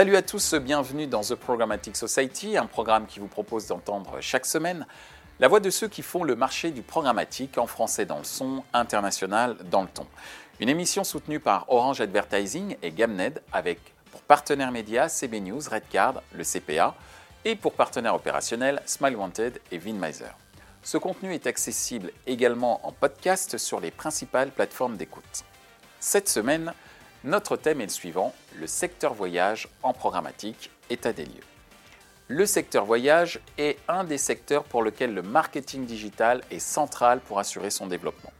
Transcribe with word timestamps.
Salut 0.00 0.16
à 0.16 0.22
tous, 0.22 0.54
bienvenue 0.54 1.06
dans 1.06 1.20
The 1.20 1.34
Programmatic 1.34 1.94
Society, 1.94 2.56
un 2.56 2.64
programme 2.64 3.04
qui 3.04 3.20
vous 3.20 3.26
propose 3.26 3.66
d'entendre 3.66 4.16
chaque 4.22 4.46
semaine 4.46 4.86
la 5.40 5.46
voix 5.46 5.60
de 5.60 5.68
ceux 5.68 5.88
qui 5.88 6.00
font 6.00 6.24
le 6.24 6.34
marché 6.36 6.70
du 6.70 6.80
programmatique 6.80 7.58
en 7.58 7.66
français 7.66 8.06
dans 8.06 8.16
le 8.16 8.24
son, 8.24 8.64
international 8.72 9.58
dans 9.70 9.82
le 9.82 9.88
ton. 9.88 10.06
Une 10.58 10.70
émission 10.70 11.04
soutenue 11.04 11.38
par 11.38 11.66
Orange 11.68 12.00
Advertising 12.00 12.78
et 12.82 12.92
Gamned 12.92 13.42
avec 13.52 13.78
pour 14.10 14.22
partenaires 14.22 14.72
médias 14.72 15.10
CB 15.10 15.40
News, 15.40 15.60
Redcard, 15.70 16.22
le 16.32 16.44
CPA 16.44 16.94
et 17.44 17.54
pour 17.54 17.74
partenaires 17.74 18.14
opérationnels 18.14 18.80
Smile 18.86 19.16
Wanted 19.16 19.60
et 19.70 19.76
Vinmiser. 19.76 20.32
Ce 20.82 20.96
contenu 20.96 21.34
est 21.34 21.46
accessible 21.46 22.10
également 22.26 22.80
en 22.86 22.92
podcast 22.92 23.58
sur 23.58 23.80
les 23.80 23.90
principales 23.90 24.50
plateformes 24.50 24.96
d'écoute. 24.96 25.44
Cette 25.98 26.30
semaine, 26.30 26.72
notre 27.24 27.56
thème 27.56 27.80
est 27.80 27.86
le 27.86 27.90
suivant, 27.90 28.34
le 28.56 28.66
secteur 28.66 29.12
voyage 29.14 29.68
en 29.82 29.92
programmatique, 29.92 30.70
état 30.88 31.12
des 31.12 31.24
lieux. 31.24 31.44
Le 32.28 32.46
secteur 32.46 32.84
voyage 32.84 33.40
est 33.58 33.78
un 33.88 34.04
des 34.04 34.16
secteurs 34.16 34.64
pour 34.64 34.82
lequel 34.82 35.12
le 35.14 35.22
marketing 35.22 35.84
digital 35.84 36.42
est 36.50 36.60
central 36.60 37.20
pour 37.20 37.38
assurer 37.38 37.70
son 37.70 37.86
développement. 37.86 38.32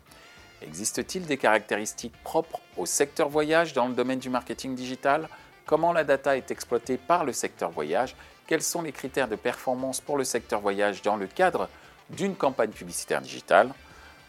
Existe-t-il 0.62 1.26
des 1.26 1.36
caractéristiques 1.36 2.14
propres 2.22 2.60
au 2.76 2.86
secteur 2.86 3.28
voyage 3.28 3.72
dans 3.72 3.88
le 3.88 3.94
domaine 3.94 4.18
du 4.18 4.30
marketing 4.30 4.74
digital? 4.74 5.28
Comment 5.66 5.92
la 5.92 6.04
data 6.04 6.36
est 6.36 6.50
exploitée 6.50 6.98
par 6.98 7.24
le 7.24 7.32
secteur 7.32 7.70
voyage? 7.70 8.14
Quels 8.46 8.62
sont 8.62 8.82
les 8.82 8.92
critères 8.92 9.28
de 9.28 9.36
performance 9.36 10.00
pour 10.00 10.16
le 10.16 10.24
secteur 10.24 10.60
voyage 10.60 11.02
dans 11.02 11.16
le 11.16 11.26
cadre 11.26 11.68
d'une 12.10 12.36
campagne 12.36 12.70
publicitaire 12.70 13.20
digitale? 13.20 13.72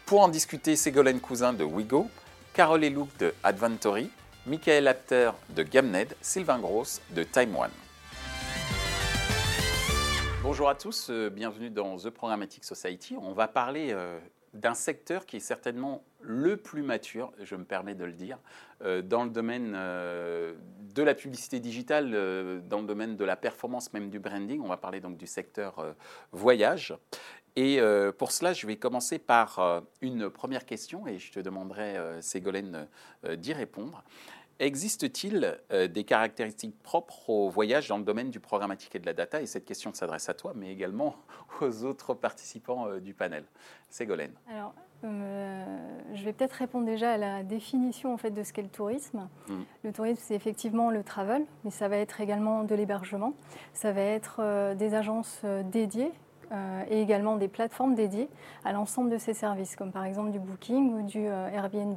Pour 0.06 0.20
en 0.20 0.28
discuter, 0.28 0.76
Ségolène 0.76 1.20
Cousin 1.20 1.52
de 1.52 1.64
Wigo, 1.64 2.08
Carole 2.54 2.84
Elouk 2.84 3.08
de 3.18 3.34
Adventory, 3.42 4.10
Michael 4.44 4.88
Apter 4.88 5.30
de 5.50 5.62
Gamned, 5.62 6.16
Sylvain 6.20 6.58
Gross 6.58 7.00
de 7.10 7.22
Time 7.22 7.54
One. 7.54 7.70
Bonjour 10.42 10.68
à 10.68 10.74
tous, 10.74 11.10
euh, 11.10 11.30
bienvenue 11.30 11.70
dans 11.70 11.96
The 11.96 12.10
Programmatic 12.10 12.64
Society. 12.64 13.14
On 13.22 13.34
va 13.34 13.46
parler 13.46 13.90
euh, 13.92 14.18
d'un 14.52 14.74
secteur 14.74 15.26
qui 15.26 15.36
est 15.36 15.40
certainement 15.40 16.02
le 16.20 16.56
plus 16.56 16.82
mature, 16.82 17.32
je 17.40 17.54
me 17.54 17.62
permets 17.62 17.94
de 17.94 18.04
le 18.04 18.10
dire, 18.10 18.36
euh, 18.82 19.00
dans 19.00 19.22
le 19.22 19.30
domaine 19.30 19.74
de 19.74 21.02
la 21.04 21.14
publicité 21.14 21.60
digitale, 21.60 22.10
dans 22.68 22.80
le 22.80 22.86
domaine 22.86 23.16
de 23.16 23.24
la 23.24 23.36
performance, 23.36 23.92
même 23.92 24.10
du 24.10 24.18
branding. 24.18 24.60
On 24.60 24.68
va 24.68 24.76
parler 24.76 24.98
donc 24.98 25.18
du 25.18 25.28
secteur 25.28 25.94
voyage. 26.32 26.94
Et 27.56 27.80
pour 28.18 28.32
cela, 28.32 28.52
je 28.52 28.66
vais 28.66 28.76
commencer 28.76 29.18
par 29.18 29.82
une 30.00 30.30
première 30.30 30.64
question 30.64 31.06
et 31.06 31.18
je 31.18 31.32
te 31.32 31.40
demanderai, 31.40 31.96
Ségolène, 32.20 32.88
d'y 33.36 33.52
répondre. 33.52 34.02
Existe-t-il 34.62 35.58
euh, 35.72 35.88
des 35.88 36.04
caractéristiques 36.04 36.80
propres 36.84 37.30
au 37.30 37.48
voyage 37.48 37.88
dans 37.88 37.98
le 37.98 38.04
domaine 38.04 38.30
du 38.30 38.38
programmatique 38.38 38.94
et 38.94 39.00
de 39.00 39.06
la 39.06 39.12
data? 39.12 39.42
Et 39.42 39.46
cette 39.46 39.64
question 39.64 39.92
s'adresse 39.92 40.28
à 40.28 40.34
toi, 40.34 40.52
mais 40.54 40.70
également 40.70 41.16
aux 41.60 41.84
autres 41.84 42.14
participants 42.14 42.86
euh, 42.86 43.00
du 43.00 43.12
panel. 43.12 43.44
Ségolène. 43.90 44.34
Alors, 44.48 44.72
euh, 45.02 45.64
je 46.14 46.24
vais 46.24 46.32
peut-être 46.32 46.52
répondre 46.52 46.86
déjà 46.86 47.12
à 47.12 47.16
la 47.16 47.42
définition 47.42 48.14
en 48.14 48.16
fait, 48.16 48.30
de 48.30 48.44
ce 48.44 48.52
qu'est 48.52 48.62
le 48.62 48.68
tourisme. 48.68 49.28
Mm. 49.48 49.62
Le 49.82 49.92
tourisme, 49.92 50.22
c'est 50.24 50.34
effectivement 50.36 50.90
le 50.90 51.02
travel, 51.02 51.44
mais 51.64 51.72
ça 51.72 51.88
va 51.88 51.96
être 51.96 52.20
également 52.20 52.62
de 52.62 52.74
l'hébergement. 52.76 53.34
Ça 53.72 53.90
va 53.90 54.02
être 54.02 54.74
des 54.74 54.94
agences 54.94 55.40
dédiées 55.72 56.12
et 56.90 57.00
également 57.00 57.36
des 57.36 57.48
plateformes 57.48 57.94
dédiées 57.94 58.28
à 58.64 58.72
l'ensemble 58.72 59.10
de 59.10 59.18
ces 59.18 59.32
services, 59.32 59.74
comme 59.74 59.90
par 59.90 60.04
exemple 60.04 60.30
du 60.30 60.38
Booking 60.38 60.92
ou 60.92 61.02
du 61.02 61.24
Airbnb. 61.24 61.96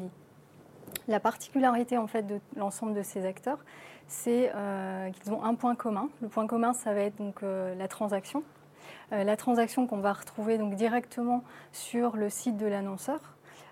La 1.08 1.20
particularité 1.20 1.97
en 1.97 2.08
fait 2.08 2.23
de 2.23 2.39
l'ensemble 2.56 2.94
de 2.94 3.03
ces 3.03 3.25
acteurs, 3.25 3.59
c'est 4.07 4.52
euh, 4.56 5.09
qu'ils 5.12 5.34
ont 5.34 5.44
un 5.44 5.56
point 5.56 5.75
commun. 5.75 6.09
Le 6.22 6.28
point 6.28 6.47
commun, 6.47 6.74
ça 6.74 6.94
va 6.94 7.02
être 7.02 7.22
euh, 7.44 7.75
la 7.75 7.88
transaction. 7.88 8.44
Euh, 9.12 9.24
la 9.24 9.38
transaction 9.38 9.88
qu'on 9.88 9.97
va 9.97 10.13
retrouver 10.13 10.57
donc 10.57 10.75
directement 10.75 11.44
sur 11.72 12.16
le 12.16 12.30
site 12.30 12.57
de 12.57 12.66
l'annonceur. 12.66 13.19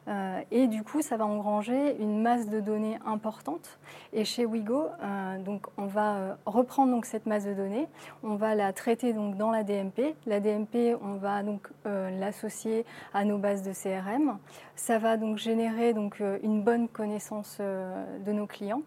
Euh, 0.07 0.41
et 0.51 0.67
du 0.67 0.83
coup, 0.83 1.01
ça 1.01 1.17
va 1.17 1.25
engranger 1.25 1.95
une 1.99 2.21
masse 2.21 2.49
de 2.49 2.59
données 2.59 2.97
importante. 3.05 3.79
Et 4.11 4.25
chez 4.25 4.45
Wigo, 4.45 4.85
euh, 5.01 5.39
donc, 5.39 5.67
on 5.77 5.85
va 5.85 6.15
euh, 6.15 6.33
reprendre 6.45 6.91
donc, 6.91 7.05
cette 7.05 7.25
masse 7.25 7.45
de 7.45 7.53
données, 7.53 7.87
on 8.23 8.35
va 8.35 8.55
la 8.55 8.73
traiter 8.73 9.13
donc, 9.13 9.37
dans 9.37 9.51
la 9.51 9.63
DMP. 9.63 10.15
La 10.25 10.39
DMP, 10.39 10.95
on 11.01 11.15
va 11.15 11.43
donc 11.43 11.69
l'associer 11.85 12.85
à 13.13 13.25
nos 13.25 13.37
bases 13.37 13.63
de 13.63 13.71
CRM. 13.71 14.37
Ça 14.75 14.99
va 14.99 15.17
donc 15.17 15.37
générer 15.37 15.93
donc, 15.93 16.21
une 16.41 16.61
bonne 16.61 16.87
connaissance 16.87 17.59
de 17.59 18.31
nos 18.31 18.47
clients. 18.47 18.81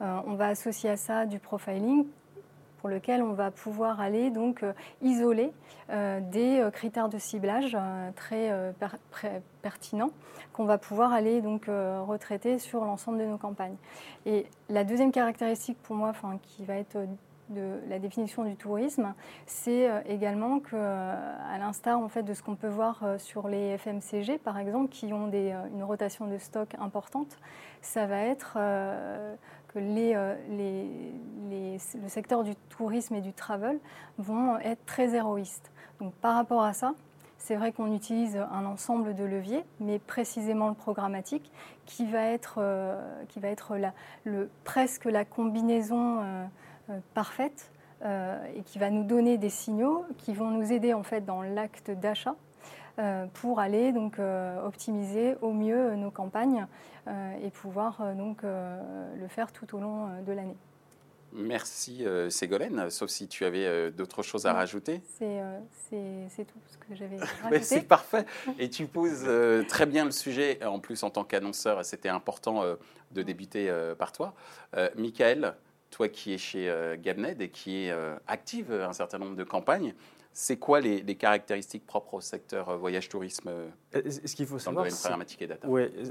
on 0.00 0.34
va 0.34 0.48
associer 0.48 0.90
à 0.90 0.96
ça 0.96 1.26
du 1.26 1.38
profiling 1.38 2.06
pour 2.82 2.90
lequel 2.90 3.22
on 3.22 3.32
va 3.32 3.52
pouvoir 3.52 4.00
aller 4.00 4.30
donc 4.30 4.64
euh, 4.64 4.72
isoler 5.02 5.52
euh, 5.90 6.18
des 6.20 6.58
euh, 6.58 6.72
critères 6.72 7.08
de 7.08 7.16
ciblage 7.16 7.76
très 8.16 8.72
pertinents 9.62 10.10
qu'on 10.52 10.64
va 10.64 10.78
pouvoir 10.78 11.12
aller 11.12 11.40
donc 11.40 11.66
retraiter 11.66 12.58
sur 12.58 12.84
l'ensemble 12.84 13.18
de 13.18 13.24
nos 13.24 13.38
campagnes. 13.38 13.76
Et 14.26 14.46
la 14.68 14.84
deuxième 14.84 15.12
caractéristique 15.12 15.78
pour 15.82 15.94
moi, 15.96 16.08
enfin, 16.08 16.38
qui 16.42 16.64
va 16.64 16.74
être 16.74 16.98
de 17.48 17.80
la 17.88 17.98
définition 17.98 18.44
du 18.44 18.56
tourisme, 18.56 19.14
c'est 19.46 19.88
également 20.06 20.58
que, 20.58 20.76
à 20.76 21.56
l'instar 21.58 22.00
en 22.00 22.08
fait 22.08 22.22
de 22.22 22.34
ce 22.34 22.42
qu'on 22.42 22.56
peut 22.56 22.68
voir 22.68 23.02
sur 23.18 23.48
les 23.48 23.78
FMCG 23.78 24.38
par 24.38 24.58
exemple, 24.58 24.90
qui 24.90 25.12
ont 25.12 25.28
des, 25.28 25.54
une 25.72 25.84
rotation 25.84 26.26
de 26.26 26.36
stock 26.36 26.74
importante, 26.78 27.38
ça 27.80 28.06
va 28.06 28.20
être 28.20 28.58
que 29.74 29.78
euh, 29.78 30.34
le 32.02 32.08
secteur 32.08 32.44
du 32.44 32.54
tourisme 32.68 33.14
et 33.14 33.20
du 33.20 33.32
travel 33.32 33.78
vont 34.18 34.58
être 34.58 34.84
très 34.86 35.14
héroïstes. 35.14 35.70
Donc 36.00 36.12
par 36.14 36.34
rapport 36.34 36.62
à 36.62 36.72
ça, 36.72 36.94
c'est 37.38 37.56
vrai 37.56 37.72
qu'on 37.72 37.94
utilise 37.94 38.36
un 38.36 38.66
ensemble 38.66 39.14
de 39.14 39.24
leviers, 39.24 39.64
mais 39.80 39.98
précisément 39.98 40.68
le 40.68 40.74
programmatique, 40.74 41.50
qui 41.86 42.06
va 42.06 42.26
être, 42.26 42.56
euh, 42.58 44.46
presque 44.64 45.04
la 45.06 45.24
combinaison 45.24 46.22
euh, 46.22 46.46
parfaite 47.14 47.70
et 48.04 48.62
qui 48.64 48.80
va 48.80 48.90
nous 48.90 49.04
donner 49.04 49.38
des 49.38 49.48
signaux 49.48 50.04
qui 50.18 50.34
vont 50.34 50.50
nous 50.50 50.72
aider 50.72 50.92
en 50.92 51.04
fait 51.04 51.24
dans 51.24 51.40
l'acte 51.40 51.92
d'achat 51.92 52.34
pour 53.34 53.58
aller 53.58 53.92
donc 53.92 54.18
euh, 54.18 54.66
optimiser 54.66 55.36
au 55.40 55.52
mieux 55.52 55.94
nos 55.94 56.10
campagnes 56.10 56.66
euh, 57.06 57.34
et 57.42 57.50
pouvoir 57.50 58.14
donc 58.14 58.42
le 58.42 59.28
faire 59.28 59.52
tout 59.52 59.74
au 59.74 59.80
long 59.80 60.08
de 60.24 60.32
l'année. 60.32 60.56
Merci 61.34 62.04
Ségolène, 62.28 62.90
sauf 62.90 63.08
si 63.08 63.26
tu 63.26 63.46
avais 63.46 63.90
d'autres 63.90 64.22
choses 64.22 64.44
à 64.44 64.52
rajouter. 64.52 65.00
C'est 65.18 66.44
tout 66.44 66.60
ce 66.66 66.76
que 66.76 66.94
j'avais 66.94 67.16
rajouté. 67.42 67.62
C'est 67.62 67.88
parfait. 67.88 68.26
Et 68.58 68.68
tu 68.68 68.86
poses 68.86 69.26
très 69.66 69.86
bien 69.86 70.04
le 70.04 70.10
sujet, 70.10 70.62
en 70.62 70.78
plus 70.78 71.02
en 71.02 71.08
tant 71.08 71.24
qu'annonceur, 71.24 71.82
c'était 71.86 72.10
important 72.10 72.62
de 73.12 73.22
débuter 73.22 73.72
par 73.98 74.12
toi. 74.12 74.34
Michael, 74.94 75.54
toi 75.90 76.08
qui 76.10 76.34
es 76.34 76.38
chez 76.38 76.70
Gabned 77.02 77.40
et 77.40 77.48
qui 77.48 77.86
est 77.86 77.94
active 78.26 78.70
un 78.70 78.92
certain 78.92 79.18
nombre 79.18 79.36
de 79.36 79.44
campagnes, 79.44 79.94
c'est 80.34 80.56
quoi 80.56 80.80
les, 80.80 81.02
caractéristiques 81.14 81.86
propres 81.86 82.14
au 82.14 82.20
secteur 82.20 82.70
euh, 82.70 82.76
voyage-tourisme 82.76 83.50
euh, 83.50 83.68
ce 84.08 84.34
qu'il 84.34 84.46
faut 84.46 84.58
savoir, 84.58 84.86
ouais, 84.86 84.90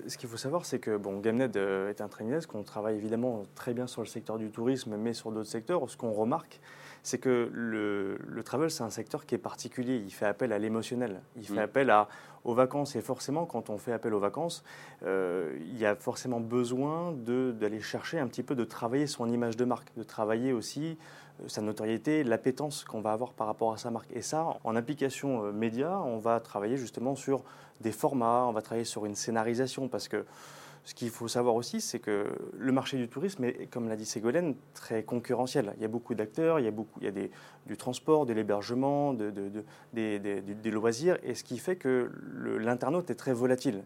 Ce 0.07 0.17
qu'il 0.17 0.29
faut 0.29 0.37
savoir, 0.37 0.65
c'est 0.65 0.79
que 0.79 0.95
bon, 0.97 1.19
Gamned 1.19 1.57
euh, 1.57 1.89
est 1.89 2.01
un 2.01 2.07
trainers, 2.07 2.45
qu'on 2.47 2.63
travaille 2.63 2.97
évidemment 2.97 3.45
très 3.55 3.73
bien 3.73 3.87
sur 3.87 4.01
le 4.01 4.07
secteur 4.07 4.37
du 4.37 4.51
tourisme, 4.51 4.95
mais 4.97 5.13
sur 5.13 5.31
d'autres 5.31 5.49
secteurs. 5.49 5.89
Ce 5.89 5.97
qu'on 5.97 6.11
remarque, 6.11 6.59
c'est 7.01 7.17
que 7.17 7.49
le, 7.51 8.19
le 8.27 8.43
travel, 8.43 8.69
c'est 8.69 8.83
un 8.83 8.91
secteur 8.91 9.25
qui 9.25 9.33
est 9.33 9.39
particulier. 9.39 9.97
Il 9.97 10.11
fait 10.11 10.27
appel 10.27 10.53
à 10.53 10.59
l'émotionnel, 10.59 11.21
il 11.35 11.45
fait 11.45 11.53
mm. 11.55 11.59
appel 11.59 11.89
à, 11.89 12.07
aux 12.43 12.53
vacances. 12.53 12.95
Et 12.95 13.01
forcément, 13.01 13.45
quand 13.45 13.69
on 13.69 13.77
fait 13.77 13.91
appel 13.91 14.13
aux 14.13 14.19
vacances, 14.19 14.63
il 15.03 15.77
y 15.77 15.85
a 15.85 15.95
forcément 15.95 16.39
besoin 16.39 17.11
d'aller 17.11 17.81
chercher 17.81 18.19
un 18.19 18.27
petit 18.27 18.43
peu 18.43 18.55
de 18.55 18.63
travailler 18.63 19.07
son 19.07 19.29
image 19.29 19.57
de 19.57 19.65
marque, 19.65 19.89
de 19.95 20.03
travailler 20.03 20.53
aussi 20.53 20.97
sa 21.47 21.61
notoriété, 21.61 22.23
l'appétence 22.23 22.83
qu'on 22.83 23.01
va 23.01 23.11
avoir 23.11 23.33
par 23.33 23.47
rapport 23.47 23.73
à 23.73 23.77
sa 23.77 23.91
marque. 23.91 24.11
Et 24.13 24.21
ça, 24.21 24.57
en 24.63 24.75
application 24.75 25.45
euh, 25.45 25.51
média, 25.51 25.99
on 25.99 26.17
va 26.17 26.39
travailler 26.39 26.77
justement 26.77 27.15
sur 27.15 27.43
des 27.81 27.91
formats, 27.91 28.45
on 28.47 28.51
va 28.51 28.61
travailler 28.61 28.85
sur 28.85 29.05
une 29.05 29.15
scénarisation, 29.15 29.87
parce 29.87 30.07
que 30.07 30.25
ce 30.83 30.95
qu'il 30.95 31.09
faut 31.09 31.27
savoir 31.27 31.55
aussi, 31.55 31.79
c'est 31.79 31.99
que 31.99 32.27
le 32.57 32.71
marché 32.71 32.97
du 32.97 33.07
tourisme 33.07 33.43
est, 33.43 33.69
comme 33.69 33.87
l'a 33.87 33.95
dit 33.95 34.05
Ségolène, 34.05 34.55
très 34.73 35.03
concurrentiel. 35.03 35.73
Il 35.77 35.81
y 35.81 35.85
a 35.85 35.87
beaucoup 35.87 36.15
d'acteurs, 36.15 36.59
il 36.59 36.65
y 36.65 36.67
a, 36.67 36.71
beaucoup, 36.71 36.99
il 37.01 37.05
y 37.05 37.07
a 37.07 37.27
du 37.67 37.77
transport, 37.77 38.25
de 38.25 38.33
l'hébergement, 38.33 39.13
de, 39.13 39.31
des, 39.93 40.71
loisirs, 40.71 41.17
et 41.23 41.35
ce 41.35 41.43
qui 41.43 41.59
fait 41.59 41.75
que 41.75 42.11
l'internaute 42.59 43.11
est 43.11 43.15
très 43.15 43.33
volatile. 43.33 43.83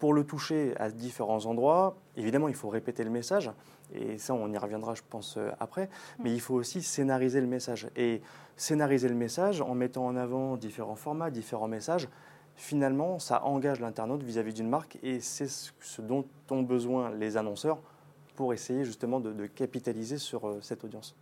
Pour 0.00 0.12
le 0.12 0.24
toucher 0.24 0.74
à 0.78 0.90
différents 0.90 1.46
endroits, 1.46 1.96
évidemment, 2.16 2.48
il 2.48 2.54
faut 2.54 2.68
répéter 2.68 3.04
le 3.04 3.10
message, 3.10 3.50
et 3.94 4.18
ça, 4.18 4.34
on 4.34 4.52
y 4.52 4.58
reviendra, 4.58 4.94
je 4.94 5.02
pense, 5.08 5.36
euh, 5.38 5.50
après, 5.60 5.88
mais 6.22 6.32
il 6.32 6.40
faut 6.40 6.54
aussi 6.54 6.82
scénariser 6.82 7.40
le 7.40 7.46
message. 7.46 7.88
Et 7.96 8.20
scénariser 8.56 9.08
le 9.08 9.14
message 9.14 9.62
en 9.62 9.74
mettant 9.74 10.04
en 10.04 10.16
avant 10.16 10.56
différents 10.56 10.96
formats, 10.96 11.30
différents 11.30 11.68
messages, 11.68 12.08
finalement, 12.58 13.18
ça 13.18 13.44
engage 13.44 13.80
l'internaute 13.80 14.22
vis-à-vis 14.22 14.52
d'une 14.52 14.68
marque, 14.68 14.98
et 15.02 15.20
c'est 15.20 15.48
ce 15.48 16.02
dont 16.02 16.26
ont 16.50 16.62
besoin 16.62 17.10
les 17.14 17.36
annonceurs 17.36 17.78
pour 18.36 18.52
essayer 18.52 18.84
justement 18.84 19.20
de, 19.20 19.46
capitaliser 19.46 20.18
sur 20.18 20.46
euh, 20.46 20.58
cette 20.60 20.84
audience. 20.84 21.16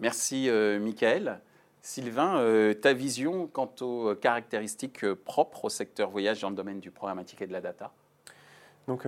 Merci, 0.00 0.48
euh, 0.48 0.78
Michael. 0.78 1.40
Sylvain, 1.82 2.38
euh, 2.38 2.74
ta 2.74 2.92
vision 2.92 3.46
quant 3.46 3.72
aux 3.80 4.14
caractéristiques 4.14 5.04
euh, 5.04 5.14
propres 5.14 5.66
au 5.66 5.68
secteur 5.68 6.10
voyage 6.10 6.40
dans 6.40 6.50
le 6.50 6.56
domaine 6.56 6.80
du 6.80 6.90
programmatique 6.90 7.42
et 7.42 7.46
de 7.46 7.52
la 7.52 7.60
data? 7.60 7.92
Donc, 8.86 9.06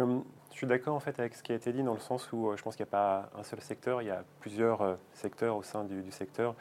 je 0.50 0.56
suis 0.56 0.66
d'accord 0.66 0.94
en 0.94 1.00
fait 1.00 1.18
avec 1.18 1.34
ce 1.34 1.42
qui 1.42 1.52
a 1.52 1.54
été 1.54 1.72
dit 1.72 1.82
dans 1.82 1.94
le 1.94 2.00
sens 2.00 2.32
où 2.32 2.52
je 2.56 2.62
pense 2.62 2.76
qu'il 2.76 2.84
n'y 2.84 2.90
a 2.90 2.92
pas 2.92 3.30
un 3.38 3.42
seul 3.42 3.60
secteur, 3.60 4.02
il 4.02 4.08
y 4.08 4.10
a 4.10 4.24
plusieurs 4.40 4.98
secteurs 5.12 5.56
au 5.56 5.62
sein 5.62 5.84
du, 5.84 6.10
secteur, 6.10 6.54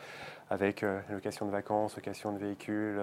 avec 0.49 0.81
la 0.81 1.01
location 1.09 1.45
de 1.45 1.51
vacances, 1.51 1.95
location 1.95 2.31
de 2.31 2.37
véhicules, 2.37 2.99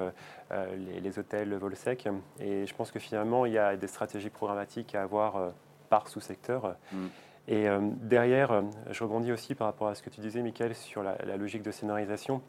les, 0.50 1.18
hôtels, 1.18 1.48
le 1.48 1.56
vol 1.56 1.76
sec. 1.76 2.08
Et 2.40 2.66
je 2.66 2.74
pense 2.74 2.90
que 2.92 2.98
finalement, 2.98 3.46
il 3.46 3.52
y 3.52 3.58
a 3.58 3.76
des 3.76 3.88
stratégies 3.88 4.30
programmatiques 4.30 4.94
à 4.94 5.02
avoir 5.02 5.52
par 5.88 6.08
sous-secteur. 6.08 6.76
Mm. 6.92 7.06
Et 7.48 7.68
euh, 7.68 7.80
derrière, 8.02 8.50
euh, 8.50 8.62
je 8.90 9.04
rebondis 9.04 9.32
aussi 9.32 9.54
par 9.54 9.68
rapport 9.68 9.88
à 9.88 9.94
ce 9.94 10.02
que 10.02 10.10
tu 10.10 10.20
disais, 10.20 10.42
Michael, 10.42 10.74
sur 10.74 11.02
la, 11.02 11.16
logique 11.36 11.62
de 11.62 11.70
scénarisation. 11.70 12.42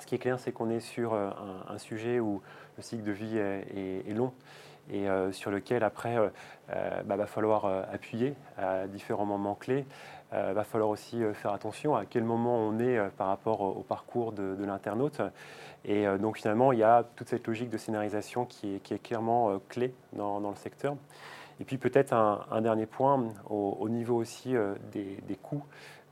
Ce 0.00 0.06
qui 0.06 0.14
est 0.14 0.18
clair, 0.18 0.38
c'est 0.38 0.52
qu'on 0.52 0.70
est 0.70 0.80
sur 0.80 1.12
euh, 1.12 1.30
un, 1.68 1.78
sujet 1.78 2.20
où 2.20 2.40
le 2.76 2.82
cycle 2.82 3.02
de 3.02 3.12
vie 3.12 3.38
est, 3.38 4.14
long 4.14 4.32
et 4.92 5.06
sur 5.32 5.50
lequel, 5.50 5.84
après, 5.84 6.14
il 6.68 7.04
bah, 7.04 7.16
va 7.16 7.26
falloir 7.26 7.66
appuyer 7.92 8.34
à 8.56 8.86
différents 8.86 9.26
moments 9.26 9.54
clés. 9.54 9.84
Il 10.32 10.54
va 10.54 10.64
falloir 10.64 10.90
aussi 10.90 11.22
faire 11.34 11.52
attention 11.52 11.96
à 11.96 12.04
quel 12.04 12.24
moment 12.24 12.56
on 12.56 12.78
est 12.78 12.98
par 13.16 13.28
rapport 13.28 13.60
au, 13.60 13.82
parcours 13.82 14.32
de, 14.32 14.64
l'internaute. 14.64 15.20
Et 15.84 16.06
donc, 16.18 16.38
finalement, 16.38 16.72
il 16.72 16.78
y 16.78 16.82
a 16.82 17.04
toute 17.16 17.28
cette 17.28 17.46
logique 17.46 17.70
de 17.70 17.78
scénarisation 17.78 18.44
qui 18.44 18.76
est, 18.76 19.02
clairement 19.02 19.58
clé 19.68 19.94
dans, 20.12 20.40
dans 20.40 20.50
le 20.50 20.56
secteur. 20.56 20.96
Et 21.60 21.64
puis 21.64 21.76
peut-être 21.76 22.12
un, 22.12 22.60
dernier 22.60 22.86
point 22.86 23.32
au, 23.48 23.88
niveau 23.88 24.16
aussi 24.16 24.56
euh, 24.56 24.74
des, 24.92 25.36
coûts. 25.42 25.64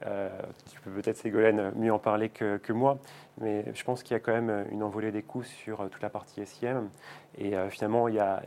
Euh, 0.04 0.28
tu 0.70 0.81
peux 0.81 0.90
peut-être, 0.90 1.16
Ségolène, 1.16 1.72
mieux 1.76 1.93
en 1.93 1.98
parler 1.98 2.28
que, 2.28 2.72
moi, 2.72 2.98
mais 3.40 3.64
je 3.75 3.84
pense 3.84 4.02
qu'il 4.02 4.12
y 4.12 4.16
a 4.16 4.20
quand 4.20 4.32
même 4.32 4.66
une 4.70 4.82
envolée 4.82 5.10
des 5.10 5.22
coûts 5.22 5.43
sur 5.43 5.81
euh, 5.81 5.88
toute 5.88 6.02
la 6.02 6.10
partie 6.10 6.44
SIM. 6.44 6.88
Et 7.38 7.54
finalement, 7.69 8.08
il 8.08 8.14
y 8.14 8.19
a, 8.19 8.43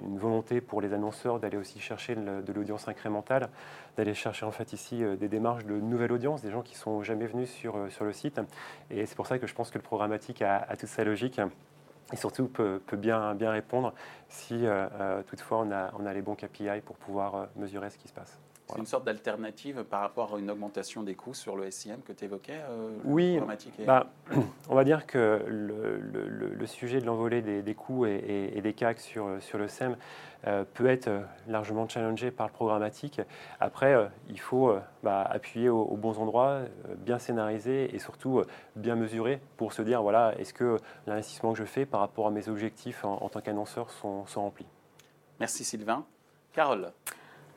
une 0.00 0.18
volonté 0.18 0.60
pour 0.60 0.80
les 0.80 0.92
annonceurs 0.92 1.38
d'aller 1.38 1.56
aussi 1.56 1.78
chercher 1.78 2.16
de 2.16 2.52
l'audience 2.52 2.88
incrémentale, 2.88 3.48
d'aller 3.96 4.14
chercher 4.14 4.46
en 4.46 4.50
fait 4.50 4.72
ici 4.72 5.04
des 5.20 5.28
démarches 5.28 5.64
de 5.64 5.74
nouvelle 5.74 6.10
audience, 6.10 6.42
des 6.42 6.50
gens 6.50 6.62
qui 6.62 6.74
sont 6.74 7.04
jamais 7.04 7.26
venus 7.26 7.50
sur, 7.50 7.76
le 7.76 8.12
site. 8.12 8.40
Et 8.90 9.06
c'est 9.06 9.14
pour 9.14 9.28
ça 9.28 9.38
que 9.38 9.46
je 9.46 9.54
pense 9.54 9.70
que 9.70 9.78
le 9.78 9.84
programmatique 9.84 10.42
a, 10.42 10.66
toute 10.76 10.88
sa 10.88 11.04
logique 11.04 11.40
et 12.12 12.16
surtout 12.16 12.48
peut, 12.48 12.80
bien, 12.92 13.36
répondre 13.40 13.94
si 14.28 14.66
euh, 14.66 14.88
euh, 15.00 15.22
toutefois 15.22 15.66
on 15.66 16.06
a, 16.06 16.12
les 16.12 16.22
bons 16.22 16.34
KPI 16.34 16.80
pour 16.84 16.96
pouvoir 16.96 17.34
euh, 17.34 17.46
mesurer 17.56 17.90
ce 17.90 17.98
qui 17.98 18.08
se 18.08 18.12
passe. 18.12 18.38
C'est 18.70 18.78
une 18.78 18.86
sorte 18.86 19.04
d'alternative 19.04 19.84
par 19.84 20.00
rapport 20.00 20.34
à 20.34 20.38
une 20.38 20.50
augmentation 20.50 21.02
des 21.02 21.14
coûts 21.14 21.34
sur 21.34 21.54
le 21.54 21.70
SIM 21.70 21.98
que 22.04 22.12
tu 22.12 22.24
évoquais 22.24 22.60
Oui, 23.04 23.38
bah, 23.86 24.06
on 24.68 24.74
va 24.74 24.84
dire 24.84 25.06
que 25.06 25.44
le, 25.46 25.98
le, 25.98 26.66
sujet 26.66 27.00
de 27.00 27.04
l'envolée 27.04 27.42
des, 27.42 27.62
des, 27.62 27.74
coûts 27.74 28.06
et, 28.06 28.52
et, 28.54 28.62
des 28.62 28.72
CAC 28.72 29.00
sur, 29.00 29.36
sur 29.40 29.58
le 29.58 29.68
SEM 29.68 29.96
euh, 30.46 30.64
peut 30.74 30.86
être 30.86 31.08
euh, 31.08 31.22
largement 31.46 31.88
challengé 31.88 32.30
par 32.30 32.46
le 32.46 32.52
programmatique. 32.52 33.20
Après, 33.60 33.94
euh, 33.94 34.06
il 34.28 34.38
faut 34.38 34.76
bah, 35.02 35.22
appuyer 35.22 35.70
aux, 35.70 35.96
bons 35.96 36.18
endroits, 36.18 36.60
bien 36.98 37.18
scénariser 37.18 37.94
et 37.94 37.98
surtout 37.98 38.42
bien 38.76 38.94
mesurer 38.94 39.40
pour 39.56 39.72
se 39.72 39.82
dire, 39.82 40.02
voilà, 40.02 40.34
est-ce 40.38 40.52
que 40.52 40.76
l'investissement 41.06 41.52
que 41.52 41.58
je 41.58 41.64
fais 41.64 41.86
par 41.86 42.00
rapport 42.00 42.26
à 42.26 42.30
mes 42.30 42.48
objectifs 42.48 43.04
en, 43.04 43.28
tant 43.28 43.40
qu'annonceur 43.40 43.90
sont, 43.90 44.26
sont 44.26 44.42
remplis. 44.42 44.66
Merci 45.40 45.64
Sylvain. 45.64 46.04
Carole 46.52 46.92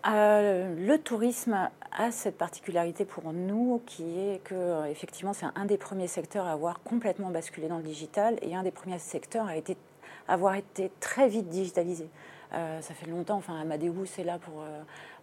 le 0.06 0.98
tourisme 0.98 1.70
a 1.92 2.12
cette 2.12 2.38
particularité 2.38 3.06
pour 3.06 3.34
nous 3.34 3.82
qui 3.86 4.20
est 4.20 4.44
que 4.44 4.86
effectivement 4.88 5.34
c'est 5.34 5.48
un 5.56 5.66
des 5.66 5.78
premiers 5.78 6.08
secteurs 6.08 6.46
à 6.46 6.52
avoir 6.52 6.82
complètement 6.84 7.30
basculé 7.30 7.68
dans 7.68 7.78
le 7.78 7.84
digital 7.84 8.38
et 8.42 8.56
un 8.56 8.64
des 8.64 8.72
premiers 8.72 9.00
secteurs 9.00 9.48
à 9.48 9.54
avoir 10.34 10.56
été 10.56 10.92
très 11.00 11.28
vite 11.28 11.50
digitalisé. 11.50 12.10
Euh, 12.54 12.82
ça 12.82 12.94
fait 12.94 13.10
longtemps, 13.10 13.36
enfin 13.36 13.60
Amadeus 13.60 14.06
est 14.18 14.24
là 14.24 14.40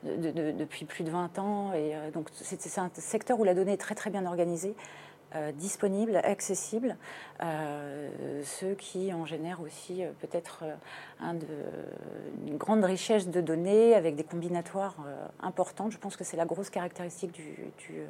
euh, 0.04 0.52
depuis 0.52 0.84
plus 0.84 1.04
de 1.04 1.10
20 1.10 1.38
ans. 1.38 1.72
Et 1.72 1.94
euh, 1.94 2.10
donc 2.10 2.28
c'est 2.32 2.78
un 2.78 2.90
secteur 2.94 3.40
où 3.40 3.44
la 3.44 3.54
donnée 3.54 3.72
est 3.72 3.78
très 3.78 3.94
très 3.94 4.10
bien 4.10 4.26
organisée. 4.26 4.74
Disponible, 5.54 6.16
accessible, 6.16 6.96
ce 7.40 8.74
qui 8.74 9.12
en 9.12 9.26
génère 9.26 9.60
aussi 9.60 10.02
peut-être 10.20 10.64
un 11.20 11.34
une 12.46 12.56
grande 12.56 12.84
richesse 12.84 13.28
de 13.28 13.40
données 13.40 13.94
avec 13.94 14.16
des 14.16 14.24
combinatoires 14.24 14.96
importants. 15.40 15.90
Je 15.90 15.98
pense 15.98 16.16
que 16.16 16.24
c'est 16.24 16.36
la 16.36 16.44
grosse 16.44 16.70
caractéristique 16.70 17.32
du, 17.32 17.56
du, 17.78 18.02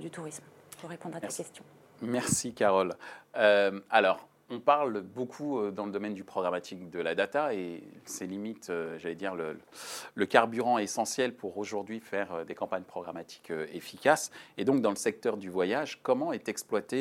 du, 0.00 0.10
tourisme, 0.10 0.44
pour 0.80 0.90
répondre 0.90 1.16
à 1.16 1.20
ta 1.20 1.28
question. 1.28 1.64
Merci 2.00 2.54
Carole. 2.54 2.94
alors, 3.34 4.28
on 4.52 4.60
parle 4.60 5.00
beaucoup 5.00 5.58
euh, 5.58 5.70
dans 5.70 5.86
le 5.86 5.92
domaine 5.92 6.14
du 6.14 6.24
programmatique 6.24 6.90
de 6.90 7.00
la 7.00 7.14
data 7.14 7.54
et 7.54 7.82
c'est 8.04 8.26
limite, 8.26 8.70
euh, 8.70 8.98
j'allais 8.98 9.14
dire, 9.14 9.34
le, 9.34 10.26
carburant 10.26 10.78
essentiel 10.78 11.34
pour 11.34 11.58
aujourd'hui 11.58 12.00
faire 12.00 12.32
euh, 12.32 12.44
des 12.44 12.54
campagnes 12.54 12.84
programmatiques 12.84 13.50
efficaces. 13.72 14.30
Et 14.58 14.64
donc, 14.64 14.80
dans 14.80 14.90
le 14.90 14.96
secteur 14.96 15.36
du 15.36 15.50
voyage, 15.50 16.00
comment 16.02 16.32
est 16.32 16.48
exploitée 16.48 16.92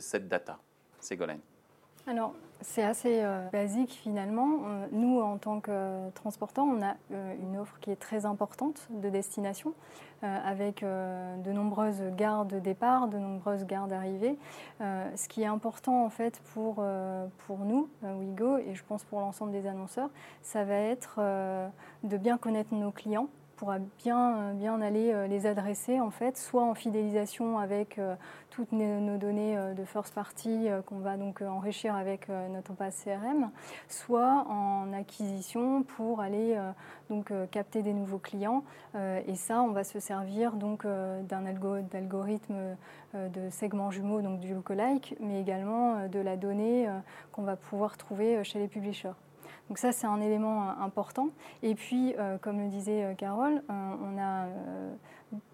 cette 0.00 0.28
data? 0.28 0.58
Ségolène 1.00 1.40
Alors, 2.06 2.34
c'est 2.60 2.82
assez 2.82 3.24
basique 3.52 3.90
finalement. 3.90 4.48
nous, 4.92 5.20
en 5.20 5.38
tant 5.38 5.60
que 5.60 6.10
transportants, 6.10 6.66
on 6.66 6.82
a 6.82 6.96
une 7.10 7.58
offre 7.58 7.78
qui 7.80 7.90
est 7.90 7.96
très 7.96 8.26
importante 8.26 8.88
de 8.90 9.08
destination. 9.08 9.74
Euh, 10.24 10.36
avec 10.44 10.82
euh, 10.82 11.36
de 11.36 11.52
nombreuses 11.52 12.02
gares 12.16 12.44
de 12.44 12.58
départ, 12.58 13.06
de 13.06 13.18
nombreuses 13.18 13.64
gares 13.64 13.86
d'arrivée. 13.86 14.36
Euh, 14.80 15.08
ce 15.14 15.28
qui 15.28 15.42
est 15.42 15.46
important 15.46 16.04
en 16.04 16.10
fait 16.10 16.42
pour, 16.54 16.84
pour 17.46 17.58
nous, 17.60 17.88
WeGo, 18.02 18.58
et 18.58 18.74
je 18.74 18.82
pense 18.82 19.04
pour 19.04 19.20
l'ensemble 19.20 19.52
des 19.52 19.68
annonceurs, 19.68 20.10
ça 20.42 20.64
va 20.64 20.74
être 20.74 21.20
de 22.02 22.16
bien 22.16 22.36
connaître 22.36 22.74
nos 22.74 22.90
clients 22.90 23.28
pourra 23.58 23.78
bien, 24.04 24.54
bien 24.54 24.80
aller 24.80 25.12
euh, 25.12 25.26
les 25.26 25.46
adresser, 25.46 26.00
en 26.00 26.10
fait, 26.10 26.38
soit 26.38 26.62
en 26.62 26.74
fidélisation 26.74 27.58
avec 27.58 27.98
euh, 27.98 28.14
toutes 28.50 28.70
nos 28.72 29.18
données 29.18 29.58
euh, 29.58 29.74
de 29.74 29.84
first 29.84 30.14
party 30.14 30.68
qu'on 30.86 31.00
va 31.00 31.16
donc 31.16 31.42
enrichir 31.42 31.94
avec 31.94 32.28
notre 32.28 32.72
base 32.72 33.02
CRM, 33.04 33.50
soit 33.88 34.46
en 34.48 34.92
acquisition 34.92 35.82
pour 35.82 36.20
aller 36.20 36.58
donc 37.10 37.32
capter 37.50 37.82
des 37.82 37.92
nouveaux 37.92 38.18
clients. 38.18 38.64
Et 39.26 39.34
ça, 39.34 39.62
on 39.62 39.70
va 39.70 39.84
se 39.84 39.98
servir 40.00 40.52
donc 40.52 40.84
d'un 40.84 41.46
algorithme 41.46 42.76
de 43.14 43.50
segments 43.50 43.90
jumeaux, 43.90 44.20
donc 44.20 44.40
du 44.40 44.54
lookalike, 44.54 45.16
mais 45.20 45.40
également 45.40 46.06
de 46.08 46.18
la 46.18 46.36
donnée 46.36 46.88
qu'on 47.32 47.42
va 47.42 47.56
pouvoir 47.56 47.96
trouver 47.96 48.42
chez 48.44 48.58
les 48.58 48.68
publishers. 48.68 49.14
Donc 49.68 49.78
ça, 49.78 49.92
c'est 49.92 50.06
un 50.06 50.20
élément 50.20 50.62
euh, 50.62 50.82
important. 50.82 51.28
Et 51.62 51.74
puis, 51.74 52.14
euh, 52.18 52.38
comme 52.38 52.58
le 52.58 52.68
disait 52.68 53.04
euh, 53.04 53.14
Carole, 53.14 53.62
on 53.68 54.18
a 54.18 54.46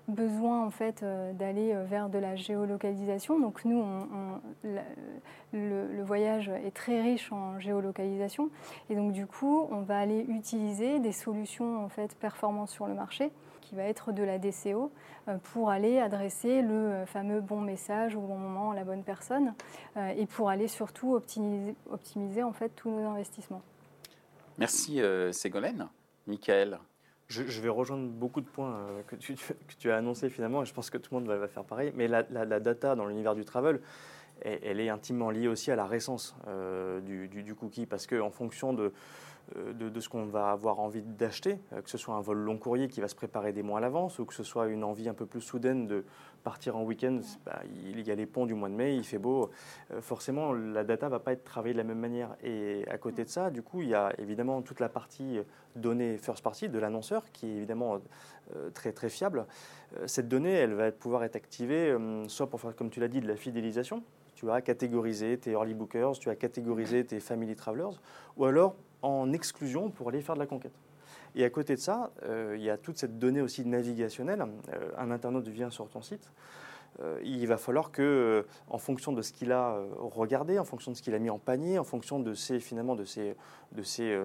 besoin 0.06 0.64
en 0.64 0.70
fait 0.70 1.04
d'aller 1.32 1.74
vers 1.88 2.08
de 2.08 2.18
la 2.18 2.36
géolocalisation. 2.36 3.40
Donc 3.40 3.64
nous, 3.64 3.82
le, 5.52 6.02
voyage 6.04 6.48
est 6.48 6.70
très 6.70 7.00
riche 7.00 7.32
en 7.32 7.58
géolocalisation, 7.58 8.50
et 8.88 8.94
donc 8.94 9.12
du 9.12 9.26
coup, 9.26 9.66
on 9.72 9.80
va 9.80 9.98
aller 9.98 10.20
utiliser 10.28 11.00
des 11.00 11.10
solutions 11.10 11.84
en 11.84 11.88
fait 11.88 12.14
performantes 12.14 12.68
sur 12.68 12.86
le 12.86 12.94
marché, 12.94 13.32
qui 13.62 13.74
va 13.74 13.82
être 13.84 14.12
de 14.12 14.22
la 14.22 14.38
DCO, 14.38 14.92
pour 15.42 15.70
aller 15.70 15.98
adresser 15.98 16.62
le 16.62 17.04
fameux 17.06 17.40
bon 17.40 17.60
message 17.60 18.14
au 18.14 18.20
bon 18.20 18.36
moment 18.36 18.70
à 18.70 18.74
la 18.76 18.84
bonne 18.84 19.02
personne, 19.02 19.54
et 19.96 20.26
pour 20.26 20.50
aller 20.50 20.68
surtout 20.68 21.14
optimiser, 21.14 21.74
optimiser 21.90 22.44
en 22.44 22.52
fait 22.52 22.68
tous 22.68 22.90
nos 22.90 23.08
investissements. 23.08 23.62
Merci 24.58 25.00
euh, 25.00 25.32
Ségolène. 25.32 25.88
Michael 26.26 26.78
je, 27.26 27.60
vais 27.60 27.70
rejoindre 27.70 28.06
beaucoup 28.08 28.42
de 28.42 28.46
points 28.46 28.76
euh, 28.76 29.02
que, 29.06 29.16
tu, 29.16 29.90
as 29.90 29.96
annoncés 29.96 30.28
finalement, 30.28 30.62
et 30.62 30.66
je 30.66 30.74
pense 30.74 30.90
que 30.90 30.98
tout 30.98 31.14
le 31.14 31.20
monde 31.20 31.28
va, 31.28 31.48
faire 31.48 31.64
pareil. 31.64 31.92
Mais 31.96 32.06
la, 32.06 32.22
data 32.22 32.94
dans 32.94 33.06
l'univers 33.06 33.34
du 33.34 33.44
travel, 33.44 33.80
elle, 34.42 34.78
est 34.78 34.90
intimement 34.90 35.30
liée 35.30 35.48
aussi 35.48 35.70
à 35.70 35.76
la 35.76 35.86
récence 35.86 36.36
euh, 36.46 37.00
du, 37.00 37.28
du, 37.28 37.54
cookie, 37.54 37.86
parce 37.86 38.06
qu'en 38.06 38.30
fonction 38.30 38.72
de, 38.72 38.92
euh, 39.56 39.72
de, 39.72 40.00
ce 40.00 40.08
qu'on 40.08 40.24
va 40.24 40.50
avoir 40.50 40.80
envie 40.80 41.02
d'acheter, 41.02 41.58
euh, 41.72 41.82
que 41.82 41.90
ce 41.90 41.98
soit 41.98 42.14
un 42.14 42.20
vol 42.20 42.38
long 42.38 42.56
courrier 42.56 42.88
qui 42.88 43.00
va 43.00 43.08
se 43.08 43.14
préparer 43.14 43.52
des 43.52 43.62
mois 43.62 43.78
à 43.78 43.80
l'avance 43.80 44.18
ou 44.18 44.24
que 44.24 44.32
ce 44.32 44.42
soit 44.42 44.68
une 44.68 44.82
envie 44.82 45.06
un 45.08 45.14
peu 45.14 45.26
plus 45.26 45.42
soudaine 45.42 45.86
de 45.86 46.04
partir 46.42 46.76
en 46.76 46.82
week-end. 46.82 47.20
Bah, 47.44 47.60
il 47.84 48.00
y 48.00 48.10
a 48.10 48.14
les 48.14 48.24
ponts 48.24 48.46
du 48.46 48.54
mois 48.54 48.70
de 48.70 48.74
mai, 48.74 48.96
il 48.96 49.04
fait 49.04 49.18
beau. 49.18 49.50
Euh, 49.92 50.00
forcément, 50.00 50.52
la 50.54 50.82
data 50.82 51.10
va 51.10 51.18
pas 51.18 51.32
être 51.32 51.44
travaillée 51.44 51.74
de 51.74 51.78
la 51.78 51.84
même 51.84 51.98
manière. 51.98 52.36
Et 52.42 52.84
à 52.88 52.96
côté 52.96 53.24
de 53.24 53.28
ça, 53.28 53.50
du 53.50 53.62
coup, 53.62 53.82
il 53.82 53.88
y 53.88 53.94
a 53.94 54.12
évidemment 54.18 54.62
toute 54.62 54.80
la 54.80 54.88
partie 54.88 55.38
donnée 55.76 56.16
first 56.16 56.42
party 56.42 56.70
de 56.70 56.78
l'annonceur 56.78 57.24
qui 57.32 57.46
est 57.46 57.56
évidemment 57.56 58.00
très 58.74 58.92
très 58.92 59.08
fiable. 59.08 59.46
Cette 60.06 60.28
donnée, 60.28 60.52
elle 60.52 60.74
va 60.74 60.92
pouvoir 60.92 61.24
être 61.24 61.36
activée 61.36 61.96
soit 62.28 62.48
pour 62.48 62.60
faire, 62.60 62.76
comme 62.76 62.90
tu 62.90 63.00
l'as 63.00 63.08
dit, 63.08 63.20
de 63.20 63.28
la 63.28 63.36
fidélisation. 63.36 64.02
Tu 64.34 64.50
as 64.50 64.60
catégorisé 64.60 65.38
tes 65.38 65.52
early 65.52 65.74
bookers, 65.74 66.18
tu 66.18 66.28
as 66.28 66.36
catégorisé 66.36 67.04
tes 67.04 67.20
family 67.20 67.54
travelers, 67.56 68.00
ou 68.36 68.44
alors 68.44 68.76
en 69.04 69.32
exclusion 69.32 69.90
pour 69.90 70.08
aller 70.08 70.22
faire 70.22 70.34
de 70.34 70.40
la 70.40 70.46
conquête. 70.46 70.74
Et 71.36 71.44
à 71.44 71.50
côté 71.50 71.74
de 71.74 71.80
ça, 71.80 72.10
euh, 72.24 72.54
il 72.56 72.62
y 72.62 72.70
a 72.70 72.78
toute 72.78 72.96
cette 72.96 73.18
donnée 73.18 73.40
aussi 73.40 73.64
navigationnelle. 73.64 74.44
Euh, 74.72 74.90
un 74.96 75.10
internaute 75.10 75.48
vient 75.48 75.70
sur 75.70 75.88
ton 75.88 76.02
site, 76.02 76.32
il 77.24 77.44
va 77.48 77.56
falloir 77.56 77.90
que, 77.90 78.46
en 78.70 78.78
fonction 78.78 79.12
de 79.12 79.20
ce 79.20 79.32
qu'il 79.32 79.50
a 79.50 79.82
regardé, 79.98 80.60
en 80.60 80.64
fonction 80.64 80.92
de 80.92 80.96
ce 80.96 81.02
qu'il 81.02 81.12
a 81.16 81.18
mis 81.18 81.28
en 81.28 81.40
panier, 81.40 81.76
en 81.76 81.82
fonction 81.82 82.20
de 82.20 82.34
ses, 82.34 82.60
finalement, 82.60 82.94
de 82.94 83.04
ses, 83.04 83.34
de 83.72 83.82
ses 83.82 84.16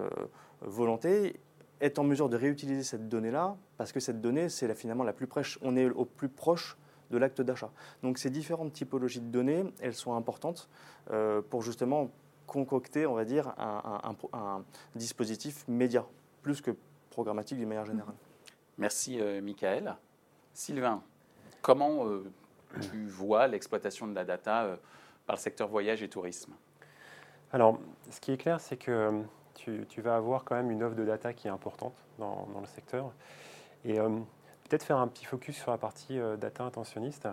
volontés, 0.61 1.39
être 1.81 1.97
en 1.97 2.03
mesure 2.03 2.29
de 2.29 2.37
réutiliser 2.37 2.83
cette 2.83 3.09
donnée-là, 3.09 3.57
parce 3.77 3.91
que 3.91 3.99
cette 3.99 4.21
donnée, 4.21 4.49
c'est 4.49 4.71
finalement 4.75 5.03
la 5.03 5.13
plus 5.13 5.25
proche, 5.25 5.57
on 5.63 5.75
est 5.75 5.89
au 5.89 6.05
plus 6.05 6.29
proche 6.29 6.77
de 7.09 7.17
l'acte 7.17 7.41
d'achat. 7.41 7.71
Donc 8.03 8.19
ces 8.19 8.29
différentes 8.29 8.73
typologies 8.73 9.21
de 9.21 9.31
données, 9.31 9.63
elles 9.81 9.95
sont 9.95 10.13
importantes 10.13 10.69
pour 11.49 11.63
justement 11.63 12.11
concocter, 12.49 13.05
on 13.05 13.13
va 13.13 13.23
dire, 13.23 13.53
un, 13.57 14.63
dispositif 14.95 15.65
média, 15.67 16.05
plus 16.41 16.61
que 16.61 16.71
programmatique 17.09 17.57
d'une 17.57 17.69
manière 17.69 17.85
générale. 17.85 18.15
Merci, 18.77 19.19
euh, 19.21 19.41
Michael. 19.41 19.95
Sylvain, 20.53 21.01
comment 21.61 22.07
euh, 22.07 22.23
tu 22.81 23.05
vois 23.07 23.47
l'exploitation 23.47 24.07
de 24.07 24.15
la 24.15 24.25
data 24.25 24.63
euh, 24.63 24.75
par 25.25 25.35
le 25.35 25.41
secteur 25.41 25.67
voyage 25.67 26.01
et 26.03 26.09
tourisme? 26.09 26.53
Alors, 27.51 27.79
ce 28.09 28.19
qui 28.19 28.31
est 28.31 28.37
clair, 28.37 28.59
c'est 28.59 28.77
que 28.77 29.23
tu, 29.55 30.01
vas 30.01 30.15
avoir 30.15 30.43
quand 30.43 30.55
même 30.55 30.71
une 30.71 30.83
offre 30.83 30.95
de 30.95 31.05
data 31.05 31.33
qui 31.33 31.47
est 31.47 31.51
importante 31.51 31.95
dans, 32.17 32.47
le 32.59 32.67
secteur. 32.67 33.11
Et 33.85 33.95
peut-être 33.95 34.83
faire 34.83 34.97
un 34.97 35.07
petit 35.07 35.25
focus 35.25 35.57
sur 35.57 35.71
la 35.71 35.77
partie 35.77 36.19
data 36.37 36.63
intentionniste 36.63 37.27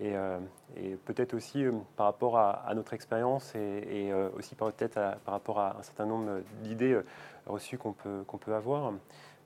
euh, 0.00 0.40
et, 0.76 0.96
peut-être 1.04 1.34
aussi 1.34 1.64
euh, 1.64 1.72
par 1.96 2.06
rapport 2.06 2.36
à, 2.36 2.72
notre 2.74 2.94
expérience 2.94 3.54
et, 3.54 4.10
euh, 4.10 4.28
aussi 4.36 4.54
peut-être 4.56 4.94
par 5.24 5.34
rapport 5.34 5.60
à 5.60 5.76
un 5.78 5.82
certain 5.82 6.06
nombre 6.06 6.42
d'idées 6.62 6.98
reçues 7.46 7.78
qu'on 7.78 7.92
peut, 7.92 8.24
qu'on 8.26 8.38
peut 8.38 8.54
avoir. 8.54 8.92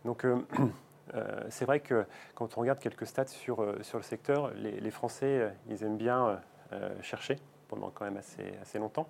Donc 0.05 0.25
c'est 1.51 1.65
vrai 1.65 1.81
que 1.81 2.07
quand 2.35 2.57
on 2.57 2.61
regarde 2.61 2.79
quelques 2.79 3.07
stats 3.07 3.27
sur, 3.27 3.75
sur 3.83 3.99
le 3.99 4.05
secteur, 4.05 4.53
les, 4.55 4.91
Français, 4.91 5.53
ils 5.69 5.83
aiment 5.83 5.97
bien 5.97 6.41
chercher 7.03 7.37
pendant 7.69 7.91
quand 7.91 8.05
même 8.05 8.17
assez, 8.17 8.53
assez 8.63 8.79
longtemps. 8.79 9.09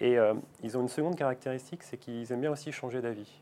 Et 0.00 0.16
ils 0.62 0.76
ont 0.76 0.82
une 0.82 0.88
seconde 0.88 1.16
caractéristique, 1.16 1.82
c'est 1.82 1.96
qu'ils 1.96 2.30
aiment 2.32 2.40
bien 2.40 2.52
aussi 2.52 2.70
changer 2.72 3.00
d'avis. 3.00 3.40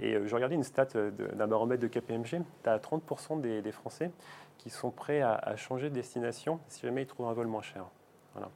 Et 0.00 0.26
je 0.26 0.34
regardais 0.34 0.54
une 0.54 0.64
stat 0.64 0.88
d'un 1.34 1.46
baromètre 1.46 1.82
de 1.82 1.88
KPMG, 1.88 2.42
tu 2.62 2.68
as 2.68 2.78
30% 2.78 3.40
des, 3.40 3.72
Français 3.72 4.10
qui 4.58 4.70
sont 4.70 4.90
prêts 4.90 5.22
à, 5.22 5.56
changer 5.56 5.90
de 5.90 5.94
destination 5.94 6.60
si 6.68 6.82
jamais 6.82 7.02
ils 7.02 7.06
trouvent 7.06 7.28
un 7.28 7.32
vol 7.32 7.46
moins 7.46 7.62
cher. 7.62 7.86
Voilà. 8.34 8.50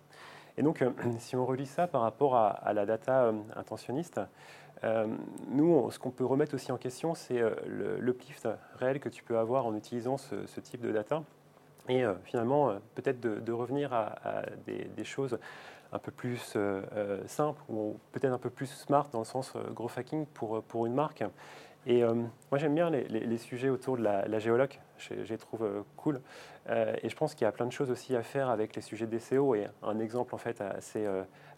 Et 0.56 0.62
donc, 0.62 0.82
euh, 0.82 0.90
si 1.18 1.36
on 1.36 1.46
relie 1.46 1.66
ça 1.66 1.86
par 1.86 2.02
rapport 2.02 2.36
à, 2.36 2.72
la 2.72 2.86
data 2.86 3.24
euh, 3.24 3.32
intentionniste, 3.56 4.20
euh, 4.84 5.06
nous, 5.48 5.90
ce 5.90 5.98
qu'on 5.98 6.10
peut 6.10 6.24
remettre 6.24 6.54
aussi 6.54 6.72
en 6.72 6.78
question, 6.78 7.14
c'est 7.14 7.42
l'uplift 7.66 8.48
réel 8.76 9.00
que 9.00 9.08
tu 9.08 9.22
peux 9.22 9.38
avoir 9.38 9.66
en 9.66 9.74
utilisant 9.74 10.16
ce, 10.16 10.60
type 10.60 10.80
de 10.80 10.92
data. 10.92 11.22
Et 11.90 12.04
finalement, 12.24 12.74
peut-être 12.94 13.20
de, 13.20 13.52
revenir 13.52 13.92
à, 13.92 14.42
des, 14.66 15.04
choses 15.04 15.38
un 15.92 15.98
peu 15.98 16.12
plus 16.12 16.56
simples 17.26 17.60
ou 17.68 17.98
peut-être 18.12 18.32
un 18.32 18.38
peu 18.38 18.50
plus 18.50 18.68
smart 18.68 19.08
dans 19.10 19.18
le 19.18 19.24
sens 19.24 19.52
gros 19.74 19.90
hacking 19.96 20.24
pour, 20.26 20.62
pour 20.62 20.86
une 20.86 20.94
marque 20.94 21.24
et 21.86 22.04
euh, 22.04 22.12
moi, 22.50 22.58
j'aime 22.58 22.74
bien 22.74 22.90
les, 22.90 23.38
sujets 23.38 23.70
autour 23.70 23.96
de 23.96 24.02
la, 24.02 24.38
géologue. 24.38 24.78
Je, 24.98 25.14
les 25.14 25.38
trouve 25.38 25.64
euh, 25.64 25.82
cool. 25.96 26.20
Euh, 26.68 26.94
et 27.02 27.08
je 27.08 27.16
pense 27.16 27.34
qu'il 27.34 27.46
y 27.46 27.48
a 27.48 27.52
plein 27.52 27.64
de 27.64 27.72
choses 27.72 27.90
aussi 27.90 28.14
à 28.14 28.22
faire 28.22 28.50
avec 28.50 28.76
les 28.76 28.82
sujets 28.82 29.06
de 29.06 29.16
DCO. 29.16 29.54
Et 29.54 29.66
un 29.82 29.98
exemple, 29.98 30.34
en 30.34 30.38
fait, 30.38 30.60
assez, 30.60 31.08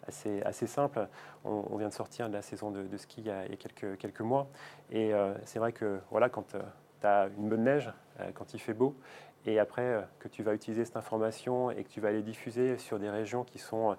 assez, 0.07 0.41
assez 0.43 0.67
simple. 0.67 1.07
On, 1.43 1.75
vient 1.75 1.89
de 1.89 1.93
sortir 1.93 2.29
de 2.29 2.33
la 2.33 2.41
saison 2.41 2.71
de, 2.71 2.97
ski 2.97 3.21
il 3.21 3.27
y 3.27 3.31
a, 3.31 3.47
quelques, 3.57 3.97
quelques 3.97 4.21
mois. 4.21 4.47
Et 4.91 5.11
c'est 5.43 5.59
vrai 5.59 5.73
que, 5.73 5.99
voilà, 6.09 6.29
quand 6.29 6.47
tu 7.01 7.05
as 7.05 7.27
une 7.37 7.49
bonne 7.49 7.63
neige, 7.63 7.91
quand 8.33 8.53
il 8.53 8.59
fait 8.59 8.73
beau, 8.73 8.95
et 9.45 9.59
après 9.59 10.05
que 10.19 10.27
tu 10.27 10.43
vas 10.43 10.53
utiliser 10.53 10.85
cette 10.85 10.97
information 10.97 11.71
et 11.71 11.83
que 11.83 11.89
tu 11.89 11.99
vas 12.01 12.09
aller 12.09 12.21
diffuser 12.21 12.77
sur 12.77 12.99
des 12.99 13.09
régions 13.09 13.43
qui 13.43 13.59
sont 13.59 13.95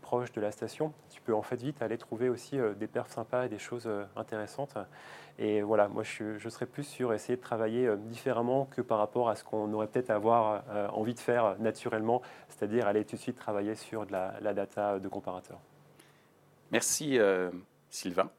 proches 0.00 0.32
de 0.32 0.40
la 0.40 0.50
station, 0.50 0.92
tu 1.10 1.20
peux 1.20 1.34
en 1.34 1.42
fait 1.42 1.56
vite 1.56 1.82
aller 1.82 1.98
trouver 1.98 2.28
aussi 2.28 2.58
des 2.78 2.86
perfs 2.86 3.12
sympas 3.12 3.46
et 3.46 3.48
des 3.48 3.58
choses 3.58 3.88
intéressantes. 4.16 4.76
Et 5.38 5.62
voilà, 5.62 5.88
moi 5.88 6.02
je, 6.02 6.48
serais 6.48 6.66
plus 6.66 6.84
sur 6.84 7.12
essayer 7.12 7.36
de 7.36 7.42
travailler 7.42 7.86
euh, 7.86 7.96
différemment 7.96 8.66
que 8.66 8.82
par 8.82 8.98
rapport 8.98 9.28
à 9.30 9.36
ce 9.36 9.44
qu'on 9.44 9.72
aurait 9.72 9.86
peut-être 9.86 10.10
avoir 10.10 10.64
euh, 10.68 10.88
envie 10.88 11.14
de 11.14 11.20
faire 11.20 11.58
naturellement, 11.58 12.20
c'est-à-dire 12.48 12.86
aller 12.86 13.04
tout 13.04 13.16
de 13.16 13.20
suite 13.20 13.36
travailler 13.36 13.74
sur 13.74 14.06
de 14.06 14.12
la, 14.12 14.54
data 14.54 14.98
de 14.98 15.08
comparateur. 15.08 15.58
Merci 16.70 17.18
euh, 17.18 17.50
Sylvain. 17.88 18.30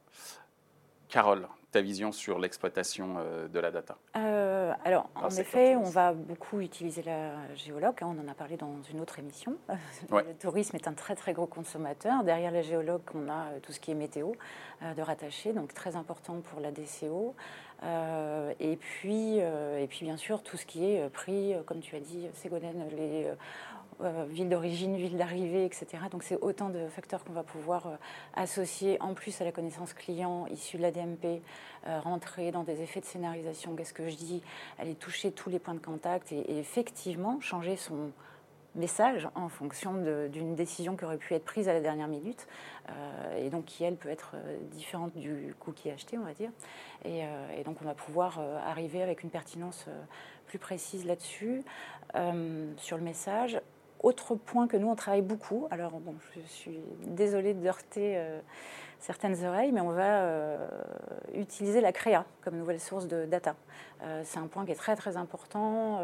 Carole, 1.10 1.48
ta 1.74 1.82
vision 1.82 2.12
sur 2.12 2.40
l'exploitation 2.40 3.16
euh, 3.18 3.48
de 3.48 3.60
la 3.60 3.72
data? 3.72 3.98
Euh, 4.16 4.72
Alors, 4.86 5.10
en 5.16 5.30
effet, 5.30 5.76
on 5.76 5.90
va 5.90 6.14
beaucoup 6.14 6.62
utiliser 6.62 7.02
la 7.02 7.32
géologue. 7.56 7.96
Hein, 8.02 8.16
on 8.16 8.24
en 8.24 8.32
a 8.32 8.36
parlé 8.36 8.58
dans 8.58 8.82
une 8.92 9.02
autre 9.02 9.20
émission. 9.20 9.58
Le 10.12 10.34
tourisme 10.40 10.76
est 10.76 10.88
un 10.88 10.94
très 10.94 11.16
très 11.16 11.34
gros 11.34 11.48
consommateur. 11.48 12.24
Derrière 12.24 12.52
la 12.52 12.62
géologue, 12.62 13.02
on 13.16 13.28
a 13.28 13.48
euh, 13.48 13.60
tout 13.62 13.74
ce 13.74 13.80
qui 13.80 13.92
est 13.92 13.96
météo 13.96 14.32
de 14.98 15.02
rattaché, 15.02 15.54
donc 15.54 15.74
très 15.74 15.96
important 15.96 16.42
pour 16.42 16.60
la 16.60 16.72
DCO. 16.72 17.34
et 18.60 18.76
puis, 18.76 19.38
et 19.38 19.88
puis 19.88 20.04
bien 20.04 20.18
sûr 20.18 20.44
tout 20.44 20.58
ce 20.58 20.66
qui 20.66 20.84
est 20.86 21.10
prix, 21.10 21.54
comme 21.66 21.80
tu 21.80 21.96
as 21.96 22.02
dit, 22.02 22.28
Ségolène, 22.34 22.90
les 22.98 23.32
euh, 24.04 24.26
ville 24.30 24.50
d'origine, 24.50 24.96
ville 24.96 25.18
d'arrivée, 25.18 25.66
etc. 25.66 25.86
Donc 26.12 26.24
c'est 26.24 26.38
autant 26.42 26.70
de 26.70 26.88
facteurs 26.88 27.24
qu'on 27.24 27.34
va 27.34 27.44
pouvoir 27.44 27.88
euh, 27.88 27.96
associer 28.36 28.98
en 29.02 29.14
plus 29.14 29.40
à 29.42 29.46
la 29.46 29.52
connaissance 29.52 29.94
client 29.94 30.46
issue 30.48 30.78
de 30.78 30.82
la 30.82 30.92
DMP, 30.92 31.42
euh, 31.88 32.00
rentrer 32.00 32.52
dans 32.52 32.64
des 32.64 32.82
effets 32.82 33.00
de 33.00 33.06
scénarisation, 33.06 33.76
qu'est-ce 33.76 33.94
que 33.94 34.10
je 34.10 34.16
dis, 34.16 34.42
aller 34.78 34.96
toucher 34.96 35.32
tous 35.32 35.50
les 35.50 35.60
points 35.60 35.74
de 35.74 35.80
contact 35.80 36.32
et, 36.32 36.60
effectivement 36.60 37.40
changer 37.40 37.76
son 37.76 38.12
message 38.76 39.28
en 39.36 39.50
fonction 39.50 39.94
d'une 40.30 40.56
décision 40.56 40.96
qui 40.96 41.06
aurait 41.06 41.18
pu 41.18 41.36
être 41.36 41.46
prise 41.46 41.70
à 41.70 41.74
la 41.74 41.82
dernière 41.82 42.08
minute 42.08 42.48
et 43.38 43.52
donc 43.52 43.66
qui 43.66 43.84
elle 43.84 43.98
peut 43.98 44.10
être 44.10 44.36
différente 44.72 45.16
du 45.16 45.54
cookie 45.60 45.92
acheté 45.92 46.18
on 46.18 46.24
va 46.24 46.34
dire. 46.34 46.50
Et 47.06 47.64
donc 47.66 47.78
on 47.84 47.86
va 47.86 47.94
pouvoir 47.94 48.40
arriver 48.66 49.04
avec 49.04 49.22
une 49.22 49.30
pertinence 49.30 49.86
plus 50.48 50.58
précise 50.58 51.06
là-dessus. 51.06 51.64
Sur 52.78 52.98
le 52.98 53.04
message 53.04 53.62
autre 54.04 54.36
point 54.36 54.68
que 54.68 54.78
nous, 54.78 54.90
on 54.90 54.96
travaille 54.96 55.22
beaucoup, 55.22 55.68
alors 55.72 55.92
bon, 55.92 56.16
je 56.36 56.42
suis 56.48 56.80
désolée 57.08 57.54
de 57.54 57.66
heurter 57.66 58.18
euh, 58.18 58.40
certaines 59.00 59.46
oreilles, 59.46 59.72
mais 59.72 59.80
on 59.80 59.92
va 59.92 60.24
euh, 60.24 60.58
utiliser 61.34 61.80
la 61.80 61.94
créa 61.94 62.26
comme 62.44 62.58
nouvelle 62.58 62.82
source 62.82 63.08
de 63.08 63.26
data. 63.26 63.56
Euh, 64.04 64.22
c'est 64.26 64.40
un 64.40 64.48
point 64.48 64.66
qui 64.66 64.74
est 64.74 64.76
très 64.76 64.98
très 64.98 65.16
important. 65.16 66.02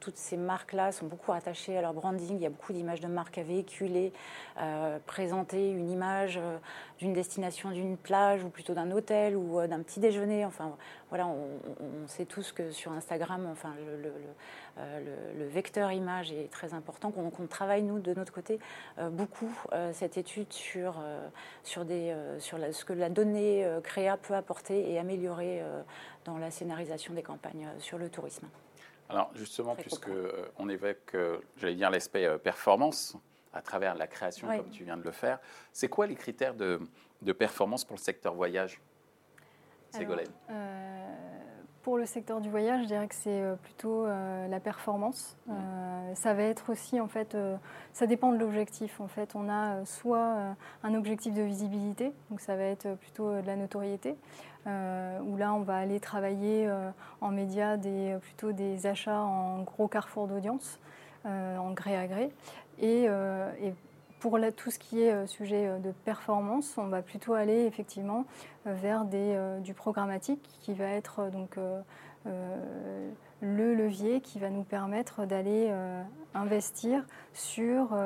toutes 0.00 0.16
ces 0.16 0.38
marques-là 0.38 0.90
sont 0.90 1.06
beaucoup 1.06 1.32
attachées 1.32 1.76
à 1.76 1.82
leur 1.82 1.92
branding. 1.92 2.36
Il 2.36 2.42
y 2.42 2.46
a 2.46 2.50
beaucoup 2.50 2.72
d'images 2.72 3.00
de 3.00 3.08
marques 3.08 3.36
à 3.36 3.42
véhiculer, 3.42 4.12
présenter 5.06 5.70
une 5.70 5.90
image 5.90 6.40
d'une 6.98 7.12
destination 7.12 7.70
d'une 7.70 7.98
plage 7.98 8.42
ou 8.42 8.48
plutôt 8.48 8.72
d'un 8.72 8.90
hôtel 8.90 9.36
ou 9.36 9.66
d'un 9.66 9.82
petit 9.82 10.00
déjeuner. 10.00 10.46
Enfin, 10.46 10.76
voilà, 11.12 11.26
on, 11.26 12.06
sait 12.06 12.24
tous 12.24 12.52
que 12.52 12.70
sur 12.70 12.90
Instagram, 12.90 13.46
enfin, 13.52 13.74
le, 13.86 14.10
euh, 14.78 15.32
le, 15.36 15.46
vecteur 15.46 15.92
image 15.92 16.32
est 16.32 16.50
très 16.50 16.72
important, 16.72 17.10
qu'on 17.10 17.46
travaille, 17.46 17.82
nous, 17.82 17.98
de 17.98 18.14
notre 18.14 18.32
côté, 18.32 18.58
euh, 18.96 19.10
beaucoup 19.10 19.54
euh, 19.74 19.92
cette 19.92 20.16
étude 20.16 20.50
sur, 20.50 20.94
sur, 21.64 21.84
des, 21.84 22.16
sur 22.38 22.56
ce 22.72 22.86
que 22.86 22.94
la 22.94 23.10
donnée 23.10 23.68
créa 23.84 24.16
peut 24.16 24.32
apporter 24.32 24.90
et 24.90 24.98
améliorer 24.98 25.62
dans 26.24 26.38
la 26.38 26.50
scénarisation 26.50 27.12
des 27.12 27.22
campagnes 27.22 27.68
sur 27.78 27.98
le 27.98 28.08
tourisme. 28.08 28.48
Alors 29.10 29.30
justement, 29.34 29.74
puisque 29.74 30.10
on 30.56 30.70
évoque, 30.70 31.14
j'allais 31.58 31.74
dire, 31.74 31.90
l'aspect 31.90 32.38
performance 32.38 33.18
à 33.52 33.60
travers 33.60 33.96
la 33.96 34.06
création, 34.06 34.48
comme 34.48 34.70
tu 34.70 34.84
viens 34.84 34.96
de 34.96 35.04
le 35.04 35.12
faire, 35.12 35.40
c'est 35.74 35.90
quoi 35.90 36.06
les 36.06 36.14
critères 36.14 36.54
de, 36.54 36.80
de, 37.20 37.32
performance 37.34 37.84
pour 37.84 37.96
le 37.96 38.02
secteur 38.02 38.32
voyage? 38.32 38.80
Ségolène 39.92 40.28
pour 41.82 41.98
le 41.98 42.06
secteur 42.06 42.40
du 42.40 42.48
voyage, 42.48 42.82
je 42.82 42.86
dirais 42.86 43.08
que 43.08 43.14
c'est 43.14 43.42
euh, 43.42 43.56
plutôt 43.56 44.06
euh, 44.06 44.48
la 44.48 44.60
performance. 44.60 45.36
Euh, 45.50 46.14
ça 46.14 46.32
va 46.32 46.44
être 46.44 46.70
aussi, 46.70 47.00
en 47.00 47.08
fait, 47.08 47.36
ça 47.92 48.06
dépend 48.06 48.32
de 48.32 48.38
l'objectif. 48.38 49.00
En 49.00 49.08
fait, 49.08 49.34
on 49.34 49.48
a 49.48 49.84
soit 49.84 50.54
un 50.82 50.94
objectif 50.94 51.34
de 51.34 51.42
visibilité, 51.42 52.12
donc 52.30 52.40
ça 52.40 52.56
va 52.56 52.64
être 52.64 52.94
plutôt 52.96 53.40
de 53.40 53.46
la 53.46 53.56
notoriété, 53.56 54.16
où 54.66 55.36
là, 55.36 55.54
on 55.54 55.60
va 55.60 55.76
aller 55.76 56.00
travailler 56.00 56.70
en 57.20 57.30
médias 57.30 57.76
des, 57.76 58.16
plutôt 58.20 58.52
des 58.52 58.86
achats 58.86 59.20
en 59.20 59.62
gros 59.62 59.88
carrefour 59.88 60.28
d'audience, 60.28 60.78
en 61.24 61.72
gré 61.72 61.96
à 61.96 62.06
gré. 62.06 62.30
Et, 62.78 63.04
et 63.04 63.74
pour 64.22 64.38
tout 64.56 64.70
ce 64.70 64.78
qui 64.78 65.02
est 65.02 65.26
sujet 65.26 65.80
de 65.80 65.90
performance, 65.90 66.78
on 66.78 66.86
va 66.86 67.02
plutôt 67.02 67.34
aller 67.34 67.64
effectivement 67.64 68.24
vers 68.64 69.04
des, 69.04 69.36
du 69.64 69.74
programmatique 69.74 70.48
qui 70.60 70.74
va 70.74 70.86
être 70.86 71.28
donc 71.32 71.58
le 72.24 73.74
levier 73.74 74.20
qui 74.20 74.38
va 74.38 74.48
nous 74.48 74.62
permettre 74.62 75.26
d'aller 75.26 75.74
investir 76.34 77.04
sur 77.32 77.96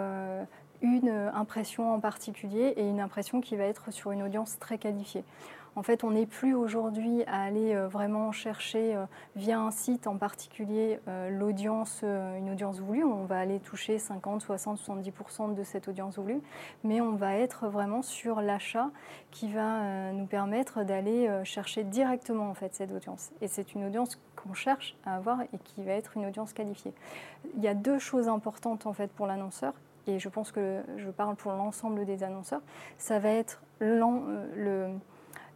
une 0.81 1.11
impression 1.35 1.93
en 1.93 2.01
particulier 2.01 2.73
et 2.79 2.89
une 2.89 3.01
impression 3.01 3.43
qui 3.43 3.55
va 3.55 3.65
être 3.65 3.91
sur 3.91 4.11
une 4.11 4.23
audience 4.23 4.59
très 4.59 4.79
qualifiée. 4.79 5.23
En 5.77 5.83
fait, 5.83 6.05
on 6.05 6.13
n'est 6.13 6.25
plus 6.25 6.55
aujourd'hui 6.55 7.23
à 7.25 7.43
aller 7.43 7.75
euh, 7.75 7.87
vraiment 7.87 8.33
chercher 8.33 8.97
euh, 8.97 9.05
via 9.37 9.61
un 9.61 9.71
site 9.71 10.07
en 10.07 10.17
particulier 10.17 10.99
euh, 11.07 11.29
l'audience, 11.29 12.03
une 12.03 12.51
audience 12.51 12.81
voulue. 12.81 13.05
On 13.05 13.27
va 13.27 13.39
aller 13.39 13.61
toucher 13.61 13.99
50, 13.99 14.41
60, 14.41 14.81
70% 14.81 15.55
de 15.55 15.63
cette 15.63 15.89
audience 15.89 16.19
voulue, 16.19 16.41
mais 16.83 17.03
on 17.03 17.13
va 17.13 17.37
être 17.37 17.69
vraiment 17.69 18.01
sur 18.01 18.41
l'achat 18.41 18.89
qui 19.31 19.53
va 19.53 20.13
nous 20.13 20.27
permettre 20.27 20.83
d'aller 20.83 21.29
chercher 21.45 21.85
directement 21.85 22.49
en 22.49 22.55
fait 22.55 22.75
cette 22.75 22.93
audience. 22.93 23.31
Et 23.43 23.49
c'est 23.49 23.75
une 23.75 23.85
audience 23.85 24.19
qu'on 24.35 24.55
cherche 24.55 24.97
à 25.05 25.17
avoir 25.17 25.43
et 25.43 25.59
qui 25.63 25.83
va 25.83 25.93
être 25.93 26.17
une 26.17 26.27
audience 26.27 26.53
qualifiée. 26.53 26.93
Il 27.57 27.63
y 27.63 27.69
a 27.69 27.75
deux 27.75 27.99
choses 27.99 28.29
importantes 28.29 28.87
en 28.87 28.93
fait 28.93 29.11
pour 29.13 29.27
l'annonceur 29.27 29.75
et 30.07 30.19
je 30.19 30.29
pense 30.29 30.53
que 30.53 30.83
je 30.97 31.11
parle 31.11 31.37
pour 31.37 31.53
l'ensemble 31.53 32.05
des 32.05 32.23
annonceurs, 32.23 32.63
ça 32.97 33.19
va 33.19 33.31
être 33.31 33.61
le, 33.81 34.89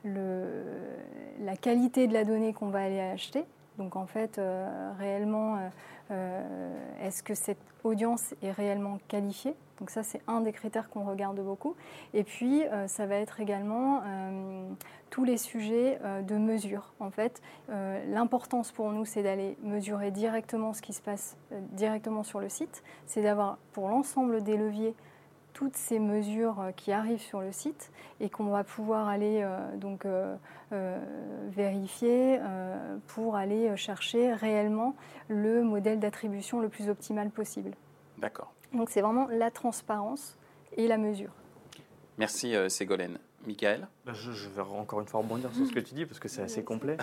la 0.04 1.56
qualité 1.56 2.06
de 2.06 2.12
la 2.12 2.24
donnée 2.24 2.52
qu'on 2.52 2.68
va 2.68 2.82
aller 2.84 3.00
acheter. 3.00 3.44
Donc 3.80 3.96
en 3.96 4.06
fait, 4.06 4.38
euh, 4.38 4.92
réellement, 4.98 5.56
euh, 5.56 5.68
euh, 6.10 6.72
est-ce 7.02 7.22
que 7.22 7.34
cette 7.34 7.58
audience 7.82 8.34
est 8.42 8.50
réellement 8.50 8.98
qualifiée? 9.08 9.54
Donc 9.78 9.88
ça, 9.88 10.02
c'est 10.02 10.20
un 10.26 10.42
des 10.42 10.52
critères 10.52 10.90
qu'on 10.90 11.04
regarde 11.04 11.40
beaucoup. 11.40 11.74
Et 12.12 12.22
puis, 12.22 12.64
ça 12.86 13.06
va 13.06 13.14
être 13.14 13.40
également 13.40 14.02
tous 15.08 15.24
les 15.24 15.38
sujets 15.38 15.98
de 16.22 16.34
mesure. 16.36 16.92
En 17.00 17.10
fait, 17.10 17.40
l'importance 17.70 18.72
pour 18.72 18.90
nous, 18.92 19.06
c'est 19.06 19.22
d'aller 19.22 19.56
mesurer 19.62 20.10
directement 20.10 20.74
ce 20.74 20.82
qui 20.82 20.92
se 20.92 21.00
passe 21.00 21.38
directement 21.72 22.24
sur 22.24 22.40
le 22.40 22.50
site. 22.50 22.82
C'est 23.06 23.22
d'avoir 23.22 23.56
pour 23.72 23.88
l'ensemble 23.88 24.42
des 24.42 24.58
leviers 24.58 24.94
toutes 25.52 25.76
ces 25.76 25.98
mesures 25.98 26.60
euh, 26.60 26.72
qui 26.72 26.92
arrivent 26.92 27.20
sur 27.20 27.40
le 27.40 27.52
site 27.52 27.90
et 28.20 28.28
qu'on 28.28 28.46
va 28.46 28.64
pouvoir 28.64 29.08
aller 29.08 29.40
euh, 29.42 29.76
donc 29.76 30.04
euh, 30.04 30.36
vérifier 31.48 32.38
pour 33.08 33.34
aller 33.34 33.76
chercher 33.76 34.32
réellement 34.32 34.94
le 35.28 35.62
modèle 35.62 35.98
d'attribution 35.98 36.60
le 36.60 36.68
plus 36.68 36.88
optimal 36.88 37.30
possible. 37.30 37.72
D'accord. 38.18 38.52
Donc 38.72 38.88
c'est 38.90 39.00
vraiment 39.00 39.26
la 39.30 39.50
transparence 39.50 40.38
et 40.76 40.86
la 40.86 40.96
mesure. 40.96 41.32
Merci 42.18 42.54
Ségolène. 42.68 43.18
Michael? 43.46 43.88
Bah, 44.04 44.12
je, 44.14 44.48
vais 44.48 44.60
encore 44.60 45.00
une 45.00 45.06
fois 45.06 45.20
rebondir 45.20 45.52
sur 45.54 45.66
ce 45.66 45.72
que 45.72 45.80
tu 45.80 45.94
dis 45.94 46.06
parce 46.06 46.20
que 46.20 46.28
c'est 46.28 46.42
assez 46.42 46.62
complet. 46.62 46.96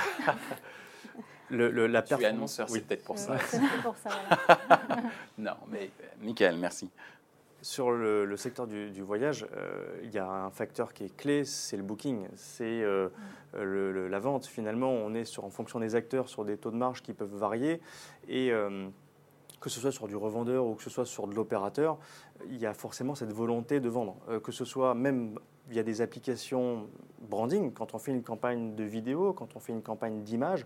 le, 1.49 1.87
la 1.87 2.01
tu 2.01 2.13
es 2.13 2.25
annonceur, 2.25 2.69
c'est 2.69 2.81
peut-être 2.81 3.03
pour 3.03 3.17
ça. 3.17 3.37
C'est 3.49 3.59
pour 3.81 3.95
ça. 3.97 4.09
non, 5.37 5.55
mais 5.67 5.89
Michael, 6.21 6.57
merci. 6.57 6.89
Sur 7.67 7.91
le, 7.91 8.37
secteur 8.37 8.65
du, 8.65 9.01
voyage, 9.01 9.45
euh, 9.57 9.99
il 10.01 10.13
y 10.13 10.17
a 10.19 10.25
un 10.25 10.49
facteur 10.51 10.93
qui 10.93 11.03
est 11.03 11.13
clé, 11.13 11.43
c'est 11.43 11.75
le 11.75 11.83
booking, 11.83 12.25
c'est 12.37 12.81
euh, 12.81 13.09
la 13.53 14.19
vente. 14.19 14.45
Finalement, 14.45 14.89
on 14.89 15.13
est 15.13 15.25
sur, 15.25 15.43
en 15.43 15.49
fonction 15.49 15.81
des 15.81 15.93
acteurs 15.93 16.29
sur 16.29 16.45
des 16.45 16.55
taux 16.55 16.71
de 16.71 16.77
marge 16.77 17.03
qui 17.03 17.11
peuvent 17.11 17.35
varier. 17.35 17.81
Et 18.29 18.53
euh, 18.53 18.87
que 19.59 19.69
ce 19.69 19.81
soit 19.81 19.91
sur 19.91 20.07
du 20.07 20.15
revendeur 20.15 20.65
ou 20.65 20.75
que 20.75 20.83
ce 20.83 20.89
soit 20.89 21.05
sur 21.05 21.27
de 21.27 21.35
l'opérateur, 21.35 21.97
il 22.45 22.55
y 22.55 22.65
a 22.65 22.73
forcément 22.73 23.15
cette 23.15 23.33
volonté 23.33 23.81
de 23.81 23.89
vendre. 23.89 24.15
que 24.41 24.53
ce 24.53 24.63
soit 24.63 24.95
même 24.95 25.37
via 25.67 25.83
des 25.83 25.99
applications 25.99 26.87
branding, 27.19 27.73
quand 27.73 27.93
on 27.93 27.99
fait 27.99 28.13
une 28.13 28.23
campagne 28.23 28.75
de 28.75 28.85
vidéo, 28.85 29.33
quand 29.33 29.57
on 29.57 29.59
fait 29.59 29.73
une 29.73 29.83
campagne 29.83 30.23
d'image, 30.23 30.65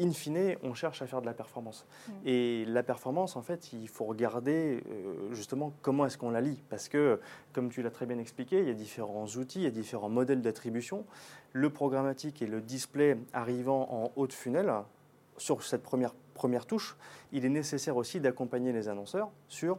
in 0.00 0.12
fine, 0.12 0.56
on 0.62 0.74
cherche 0.74 1.02
à 1.02 1.06
faire 1.06 1.20
de 1.20 1.26
la 1.26 1.34
performance. 1.34 1.86
Mm. 2.08 2.12
Et 2.26 2.64
la 2.66 2.82
performance, 2.82 3.36
en 3.36 3.42
fait, 3.42 3.72
il 3.72 3.88
faut 3.88 4.04
regarder 4.04 4.82
euh, 4.90 5.32
justement 5.34 5.72
comment 5.82 6.06
est-ce 6.06 6.18
qu'on 6.18 6.30
la 6.30 6.40
lit. 6.40 6.62
Parce 6.68 6.88
que, 6.88 7.20
comme 7.52 7.70
tu 7.70 7.82
l'as 7.82 7.90
très 7.90 8.06
bien 8.06 8.18
expliqué, 8.18 8.60
il 8.60 8.66
y 8.66 8.70
a 8.70 8.74
différents 8.74 9.26
outils, 9.26 9.60
il 9.60 9.64
y 9.64 9.66
a 9.66 9.70
différents 9.70 10.08
modèles 10.08 10.42
d'attribution. 10.42 11.04
Le 11.52 11.70
programmatique 11.70 12.42
et 12.42 12.46
le 12.46 12.60
display 12.60 13.16
arrivant 13.32 13.88
en 13.90 14.12
haut 14.16 14.26
de 14.26 14.32
funnel, 14.32 14.72
sur 15.36 15.62
cette 15.62 15.82
première, 15.82 16.14
première 16.34 16.66
touche, 16.66 16.96
il 17.32 17.44
est 17.44 17.50
nécessaire 17.50 17.96
aussi 17.96 18.20
d'accompagner 18.20 18.72
les 18.72 18.88
annonceurs 18.88 19.30
sur 19.48 19.78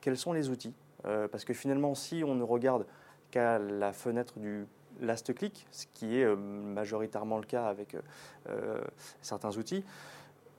quels 0.00 0.16
sont 0.16 0.32
les 0.32 0.48
outils. 0.48 0.74
Euh, 1.04 1.28
parce 1.28 1.44
que 1.44 1.54
finalement, 1.54 1.94
si 1.94 2.24
on 2.24 2.34
ne 2.34 2.42
regarde 2.42 2.86
qu'à 3.30 3.58
la 3.58 3.92
fenêtre 3.92 4.38
du 4.38 4.66
last 5.00 5.34
click, 5.34 5.66
ce 5.70 5.86
qui 5.94 6.18
est 6.18 6.24
euh, 6.24 6.36
majoritairement 6.36 7.38
le 7.38 7.44
cas 7.44 7.66
avec 7.66 7.94
euh, 7.94 8.00
euh, 8.48 8.80
certains 9.20 9.56
outils, 9.56 9.84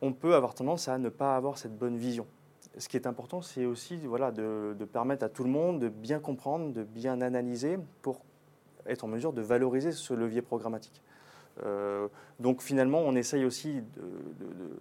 on 0.02 0.13
peut 0.13 0.36
avoir 0.36 0.54
tendance 0.54 0.88
à 0.88 0.97
ne 0.97 1.10
pas 1.10 1.36
avoir 1.36 1.58
cette 1.58 1.78
bonne 1.78 1.97
vision. 1.97 2.28
Ce 2.78 2.88
qui 2.88 2.97
est 2.97 3.08
important, 3.08 3.41
c'est 3.41 3.65
aussi 3.65 3.97
voilà, 4.06 4.32
de, 4.32 4.76
permettre 4.91 5.26
à 5.26 5.30
tout 5.30 5.43
le 5.43 5.50
monde 5.50 5.80
de 5.80 5.89
bien 5.89 6.19
comprendre, 6.19 6.71
de 6.71 6.84
bien 6.84 7.21
analyser 7.21 7.80
pour 8.04 8.21
être 8.86 9.04
en 9.04 9.08
mesure 9.08 9.34
de 9.34 9.41
valoriser 9.41 9.91
ce 9.91 10.13
levier 10.13 10.43
programmatique. 10.43 11.02
donc 12.39 12.62
finalement, 12.62 13.00
on 13.00 13.15
essaye 13.15 13.45
aussi 13.45 13.82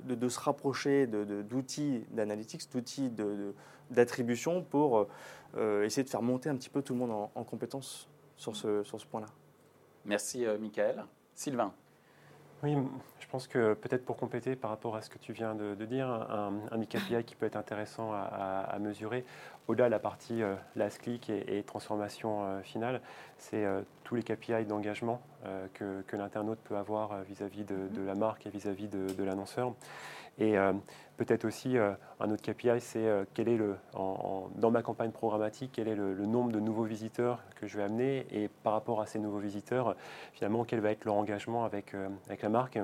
de, 0.04 0.28
se 0.28 0.38
rapprocher 0.38 1.06
d'outils 1.06 2.04
d'analytics, 2.10 2.70
d'outils 2.70 3.10
d'attribution 3.90 4.62
pour 4.62 5.06
essayer 5.82 6.04
de 6.04 6.10
faire 6.10 6.22
monter 6.22 6.50
un 6.50 6.56
petit 6.56 6.68
peu 6.68 6.82
tout 6.82 6.92
le 6.92 6.98
monde 6.98 7.12
en, 7.12 7.30
en 7.34 7.44
compétence 7.44 8.10
sur 8.36 8.54
ce, 8.54 8.82
sur 8.84 9.00
ce 9.00 9.06
point-là. 9.06 9.28
Merci, 10.06 10.46
euh, 10.46 10.56
Michael. 10.58 11.04
Sylvain. 11.34 11.72
Oui, 12.62 12.74
je 13.26 13.30
pense 13.32 13.48
que 13.48 13.74
peut-être 13.74 14.04
pour 14.04 14.16
compléter 14.16 14.54
par 14.54 14.70
rapport 14.70 14.94
à 14.94 15.02
ce 15.02 15.10
que 15.10 15.18
tu 15.18 15.32
viens 15.32 15.54
de, 15.54 15.74
dire, 15.84 16.08
un, 16.08 16.54
un, 16.70 16.84
KPI 16.84 17.24
qui 17.24 17.34
peut 17.34 17.46
être 17.46 17.56
intéressant 17.56 18.12
à, 18.12 18.76
mesurer, 18.80 19.24
au-delà 19.66 19.86
de 19.86 19.90
la 19.90 19.98
partie 19.98 20.42
euh, 20.42 20.54
last 20.76 21.00
click 21.02 21.28
et, 21.28 21.62
transformation 21.64 22.44
euh, 22.44 22.62
finale, 22.62 23.00
c'est 23.38 23.66
tous 24.04 24.14
les 24.14 24.22
KPI 24.22 24.64
d'engagement 24.64 25.20
que, 25.74 26.16
l'internaute 26.16 26.60
peut 26.60 26.76
avoir 26.76 27.22
vis-à-vis 27.22 27.64
de, 27.64 28.02
la 28.06 28.14
marque 28.14 28.46
et 28.46 28.50
vis-à-vis 28.50 28.88
de 28.88 29.24
l'annonceur. 29.24 29.74
Et 30.38 30.58
euh, 30.58 30.72
peut-être 31.16 31.44
aussi 31.44 31.78
euh, 31.78 31.92
un 32.20 32.30
autre 32.30 32.42
KPI, 32.42 32.80
c'est 32.80 33.06
euh, 33.06 33.24
quel 33.34 33.48
est 33.48 33.56
le, 33.56 33.76
dans 33.94 34.70
ma 34.70 34.82
campagne 34.82 35.10
programmatique, 35.10 35.70
quel 35.74 35.88
est 35.88 35.94
le, 35.94 36.14
nombre 36.26 36.52
de 36.52 36.60
nouveaux 36.60 36.84
visiteurs 36.84 37.42
que 37.56 37.66
je 37.66 37.76
vais 37.76 37.84
amener 37.84 38.26
et 38.30 38.48
par 38.48 38.74
rapport 38.74 39.00
à 39.00 39.06
ces 39.06 39.18
nouveaux 39.18 39.38
visiteurs, 39.38 39.96
finalement, 40.32 40.64
quel 40.64 40.80
va 40.80 40.90
être 40.90 41.04
leur 41.04 41.14
engagement 41.14 41.64
avec, 41.64 41.94
avec 42.26 42.42
la 42.42 42.48
marque. 42.48 42.78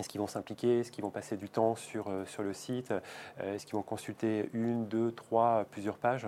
Est-ce 0.00 0.08
qu'ils 0.08 0.20
vont 0.20 0.26
s'impliquer? 0.26 0.80
Est-ce 0.80 0.90
qu'ils 0.90 1.04
vont 1.04 1.10
passer 1.10 1.36
du 1.36 1.48
temps 1.48 1.76
sur, 1.76 2.10
sur 2.26 2.42
le 2.42 2.52
site? 2.52 2.92
Est-ce 3.38 3.66
qu'ils 3.66 3.76
vont 3.76 3.82
consulter 3.82 4.50
une, 4.52 4.86
deux, 4.88 5.12
trois, 5.12 5.66
plusieurs 5.70 5.98
pages? 5.98 6.26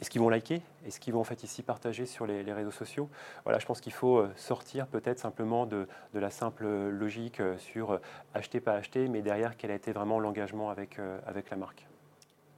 Est-ce 0.00 0.10
qu'ils 0.10 0.20
vont 0.20 0.28
liker? 0.28 0.60
Est-ce 0.84 0.98
qu'ils 0.98 1.14
vont 1.14 1.20
en 1.20 1.24
fait 1.24 1.44
ici 1.44 1.62
partager 1.62 2.04
sur 2.06 2.26
les, 2.26 2.42
réseaux 2.52 2.70
sociaux? 2.70 3.08
Voilà, 3.44 3.58
je 3.58 3.66
pense 3.66 3.80
qu'il 3.80 3.92
faut 3.92 4.18
euh, 4.18 4.32
sortir 4.36 4.86
peut-être 4.86 5.18
simplement 5.18 5.66
de, 5.66 5.86
la 6.12 6.30
simple 6.30 6.66
logique 6.66 7.40
euh, 7.40 7.56
sur 7.58 7.92
euh, 7.92 7.98
acheter, 8.34 8.60
pas 8.60 8.74
acheter, 8.74 9.08
mais 9.08 9.22
derrière 9.22 9.56
quel 9.56 9.70
a 9.70 9.74
été 9.74 9.92
vraiment 9.92 10.18
l'engagement 10.18 10.70
avec, 10.70 10.98
avec 11.26 11.50
la 11.50 11.56
marque. 11.56 11.86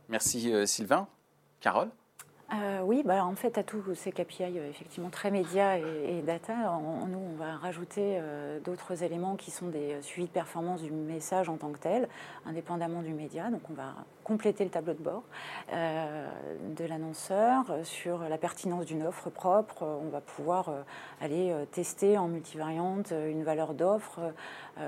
Merci 0.08 0.66
Sylvain. 0.66 1.08
Carole? 1.60 1.90
Euh, 2.54 2.80
oui, 2.84 3.02
bah, 3.04 3.24
en 3.24 3.34
fait, 3.34 3.58
à 3.58 3.64
tous 3.64 3.82
ces 3.96 4.12
KPI 4.12 4.44
euh, 4.44 4.70
effectivement 4.70 5.10
très 5.10 5.32
médias 5.32 5.78
et, 5.78 6.22
data, 6.22 6.54
nous, 7.08 7.18
on 7.18 7.34
va 7.36 7.56
rajouter 7.56 8.18
euh, 8.20 8.60
d'autres 8.60 9.02
éléments 9.02 9.34
qui 9.34 9.50
sont 9.50 9.66
des 9.66 10.00
suivis 10.00 10.28
de 10.28 10.32
performance 10.32 10.80
du 10.80 10.92
message 10.92 11.48
en 11.48 11.56
tant 11.56 11.72
que 11.72 11.78
tel, 11.78 12.08
indépendamment 12.44 13.02
du 13.02 13.14
média. 13.14 13.50
Donc, 13.50 13.62
on 13.68 13.74
va 13.74 13.94
compléter 14.22 14.62
le 14.62 14.70
tableau 14.70 14.94
de 14.94 15.02
bord 15.02 15.22
de 15.72 16.84
l'annonceur 16.84 17.64
sur 17.84 18.20
la 18.28 18.38
pertinence 18.38 18.86
d'une 18.86 19.04
offre 19.04 19.30
propre. 19.30 19.84
On 19.84 20.08
va 20.08 20.20
pouvoir 20.20 20.72
aller 21.20 21.54
tester 21.70 22.18
en 22.18 22.26
multivariante 22.26 23.12
une 23.12 23.44
valeur 23.44 23.74
d'offre. 23.74 24.20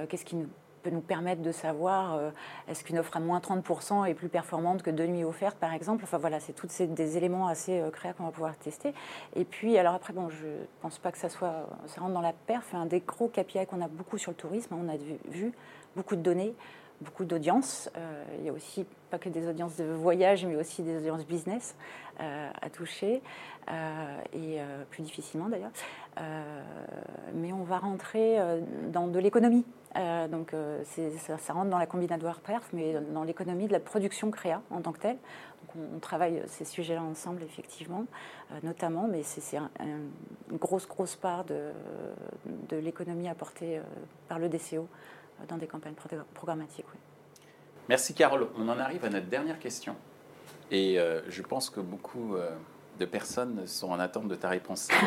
Qu'est-ce 0.08 0.24
qui 0.24 0.34
nous 0.34 0.48
peut 0.82 0.90
nous 0.90 1.00
permettre 1.00 1.42
de 1.42 1.52
savoir 1.52 2.14
euh, 2.14 2.30
est-ce 2.68 2.84
qu'une 2.84 2.98
offre 2.98 3.16
à 3.16 3.20
moins 3.20 3.38
30% 3.38 4.06
est 4.06 4.14
plus 4.14 4.28
performante 4.28 4.82
que 4.82 4.90
deux 4.90 5.06
nuits 5.06 5.24
offertes, 5.24 5.58
par 5.58 5.72
exemple. 5.72 6.04
Enfin 6.04 6.18
voilà, 6.18 6.40
c'est 6.40 6.52
tous 6.52 6.80
des 6.82 7.16
éléments 7.16 7.48
assez 7.48 7.80
euh, 7.80 7.90
créatifs 7.90 8.18
qu'on 8.18 8.24
va 8.24 8.30
pouvoir 8.30 8.56
tester. 8.56 8.94
Et 9.36 9.44
puis, 9.44 9.76
alors 9.78 9.94
après, 9.94 10.12
bon, 10.12 10.28
je 10.28 10.46
ne 10.46 10.66
pense 10.80 10.98
pas 10.98 11.12
que 11.12 11.18
ça 11.18 11.28
soit, 11.28 11.68
ça 11.86 12.00
rentre 12.00 12.14
dans 12.14 12.20
la 12.20 12.32
perf. 12.32 12.74
Un 12.74 12.86
des 12.86 13.00
gros 13.00 13.28
KPI 13.28 13.66
qu'on 13.66 13.80
a 13.80 13.88
beaucoup 13.88 14.18
sur 14.18 14.30
le 14.30 14.36
tourisme, 14.36 14.74
on 14.74 14.88
a 14.88 14.96
vu 15.30 15.52
beaucoup 15.96 16.16
de 16.16 16.22
données, 16.22 16.54
beaucoup 17.00 17.24
d'audience. 17.24 17.90
Euh, 17.96 18.24
il 18.38 18.46
y 18.46 18.48
a 18.48 18.52
aussi 18.52 18.86
pas 19.10 19.18
que 19.18 19.28
des 19.28 19.48
audiences 19.48 19.76
de 19.76 19.84
voyage, 19.84 20.44
mais 20.44 20.56
aussi 20.56 20.82
des 20.82 20.98
audiences 20.98 21.26
business 21.26 21.74
à 22.18 22.68
toucher, 22.68 23.22
et 24.32 24.58
plus 24.90 25.04
difficilement 25.04 25.48
d'ailleurs. 25.48 25.70
mais 27.32 27.52
on 27.52 27.62
va 27.62 27.78
rentrer 27.78 28.38
dans 28.92 29.06
de 29.06 29.18
l'économie. 29.20 29.64
Euh, 29.96 30.28
donc 30.28 30.52
euh, 30.52 30.82
ça, 30.84 31.52
rentre 31.52 31.70
dans 31.70 31.78
la 31.78 31.86
combinatoire 31.86 32.40
perf, 32.40 32.68
mais 32.72 32.94
dans 33.12 33.24
l'économie 33.24 33.66
de 33.66 33.72
la 33.72 33.80
production 33.80 34.30
créa 34.30 34.62
en 34.70 34.80
tant 34.80 34.92
que 34.92 35.00
telle. 35.00 35.16
Donc 35.62 35.86
on, 35.94 35.98
travaille 35.98 36.42
ces 36.46 36.64
sujets-là 36.64 37.02
ensemble, 37.02 37.42
effectivement, 37.42 38.04
euh, 38.52 38.58
notamment, 38.62 39.08
mais 39.08 39.22
c'est 39.22 39.56
une 39.56 40.58
grosse, 40.58 40.86
grosse 40.86 41.16
part 41.16 41.44
de 41.44 42.76
l'économie 42.76 43.28
apportée 43.28 43.80
par 44.28 44.38
le 44.38 44.48
DCO 44.48 44.88
dans 45.46 45.58
des 45.58 45.66
campagnes 45.66 45.94
programmatiques. 46.34 46.86
Merci 47.88 48.14
Carole. 48.14 48.48
On 48.56 48.68
en 48.68 48.78
arrive 48.78 49.04
à 49.04 49.10
notre 49.10 49.26
dernière 49.26 49.58
question. 49.58 49.94
Et 50.70 50.98
je 51.28 51.42
pense 51.42 51.70
que 51.70 51.80
beaucoup 51.80 52.36
de 52.98 53.04
personnes 53.04 53.66
sont 53.66 53.90
en 53.90 54.00
attente 54.00 54.28
de 54.28 54.34
ta 54.34 54.48
réponse. 54.48 54.88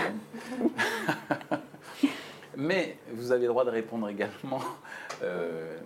Mais 2.58 2.98
vous 3.14 3.32
avez 3.32 3.44
le 3.44 3.50
droit 3.50 3.66
de 3.66 3.70
répondre 3.70 4.10
également, 4.10 4.62
euh, 5.24 5.80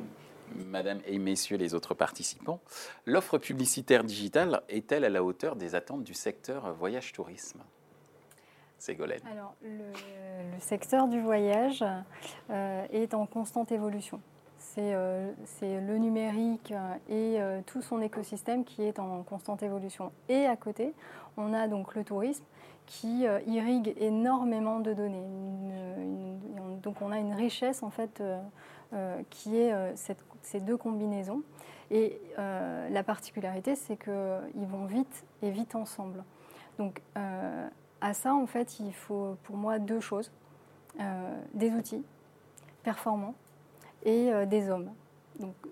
Madame 0.55 0.99
et 1.05 1.19
Messieurs 1.19 1.57
les 1.57 1.73
autres 1.73 1.93
participants. 1.93 2.59
L'offre 3.05 3.37
publicitaire 3.37 4.03
digitale 4.03 4.61
est-elle 4.69 5.05
à 5.05 5.09
la 5.09 5.23
hauteur 5.23 5.55
des 5.55 5.75
attentes 5.75 6.03
du 6.03 6.13
secteur 6.13 6.73
voyage-tourisme 6.73 7.61
Ségolène. 8.77 9.21
Alors, 9.31 9.55
le, 9.63 9.91
secteur 10.59 11.07
du 11.07 11.21
voyage 11.21 11.83
euh, 12.49 12.85
est 12.91 13.13
en 13.13 13.25
constante 13.25 13.71
évolution. 13.71 14.21
Euh, 14.77 15.31
c'est 15.45 15.79
le 15.79 15.97
numérique 15.97 16.73
et 17.09 17.39
tout 17.65 17.81
son 17.81 18.01
écosystème 18.01 18.65
qui 18.65 18.83
est 18.83 18.99
en 18.99 19.23
constante 19.23 19.63
évolution. 19.63 20.11
Et 20.27 20.45
à 20.45 20.55
côté, 20.55 20.93
on 21.37 21.53
a 21.53 21.67
donc 21.67 21.95
le 21.95 22.03
tourisme 22.03 22.43
qui 22.85 23.27
euh, 23.27 23.39
irrigue 23.47 23.93
énormément 23.97 24.79
de 24.79 24.93
données. 24.93 25.23
donc 26.81 27.01
on 27.01 27.11
a 27.11 27.17
une 27.17 27.33
richesse 27.33 27.83
en 27.83 27.89
fait 27.89 28.21
euh, 28.21 28.39
euh, 28.93 29.21
qui 29.29 29.57
est 29.57 29.73
ces 29.95 30.59
deux 30.59 30.77
combinaisons. 30.77 31.41
Et 31.91 32.19
la 32.37 33.03
particularité, 33.03 33.75
c'est 33.75 33.95
qu'ils 33.95 34.67
vont 34.67 34.85
vite 34.85 35.23
et 35.43 35.51
vite 35.51 35.75
ensemble. 35.75 36.23
Donc 36.79 37.01
à 37.15 38.13
ça, 38.13 38.33
en 38.33 38.47
fait, 38.47 38.79
il 38.79 38.91
faut 38.91 39.37
pour 39.43 39.55
moi 39.55 39.77
deux 39.77 39.99
choses 39.99 40.31
des 41.53 41.71
outils 41.71 42.03
performants 42.83 43.35
et 44.05 44.31
des 44.45 44.69
hommes 44.69 44.89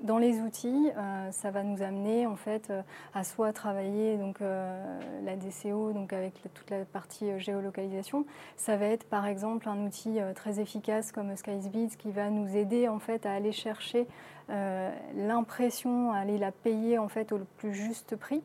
dans 0.01 0.17
les 0.17 0.39
outils, 0.41 0.91
euh, 0.97 1.31
ça 1.31 1.51
va 1.51 1.63
nous 1.63 1.81
amener 1.81 2.27
en 2.27 2.35
fait 2.35 2.69
euh, 2.69 2.81
à 3.13 3.23
soit 3.23 3.53
travailler 3.53 4.17
donc 4.17 4.41
euh, 4.41 4.99
la 5.23 5.35
DCO 5.35 5.93
donc 5.93 6.11
avec 6.11 6.33
toute 6.53 6.69
la 6.69 6.83
partie 6.85 7.39
géolocalisation. 7.39 8.25
Ça 8.57 8.75
va 8.75 8.87
être 8.87 9.05
par 9.05 9.25
exemple 9.25 9.69
un 9.69 9.85
outil 9.85 10.19
très 10.35 10.59
efficace 10.59 11.11
comme 11.11 11.35
SkySpeed 11.35 11.95
qui 11.95 12.11
va 12.11 12.29
nous 12.29 12.55
aider 12.55 12.87
en 12.87 12.99
fait 12.99 13.25
à 13.25 13.33
aller 13.33 13.51
chercher 13.51 14.07
l'impression, 15.15 16.11
à 16.11 16.17
aller 16.17 16.37
la 16.37 16.51
payer 16.51 16.97
en 16.97 17.07
fait 17.07 17.31
au 17.31 17.39
plus 17.57 17.73
juste 17.73 18.15
prix. 18.17 18.43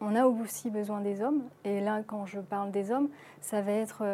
On 0.00 0.14
a 0.16 0.26
aussi 0.26 0.70
besoin 0.70 1.00
des 1.00 1.22
hommes. 1.22 1.42
Et 1.64 1.80
là, 1.80 2.02
quand 2.06 2.26
je 2.26 2.40
parle 2.40 2.70
des 2.70 2.90
hommes, 2.90 3.08
ça 3.40 3.60
va 3.60 3.72
être 3.72 4.04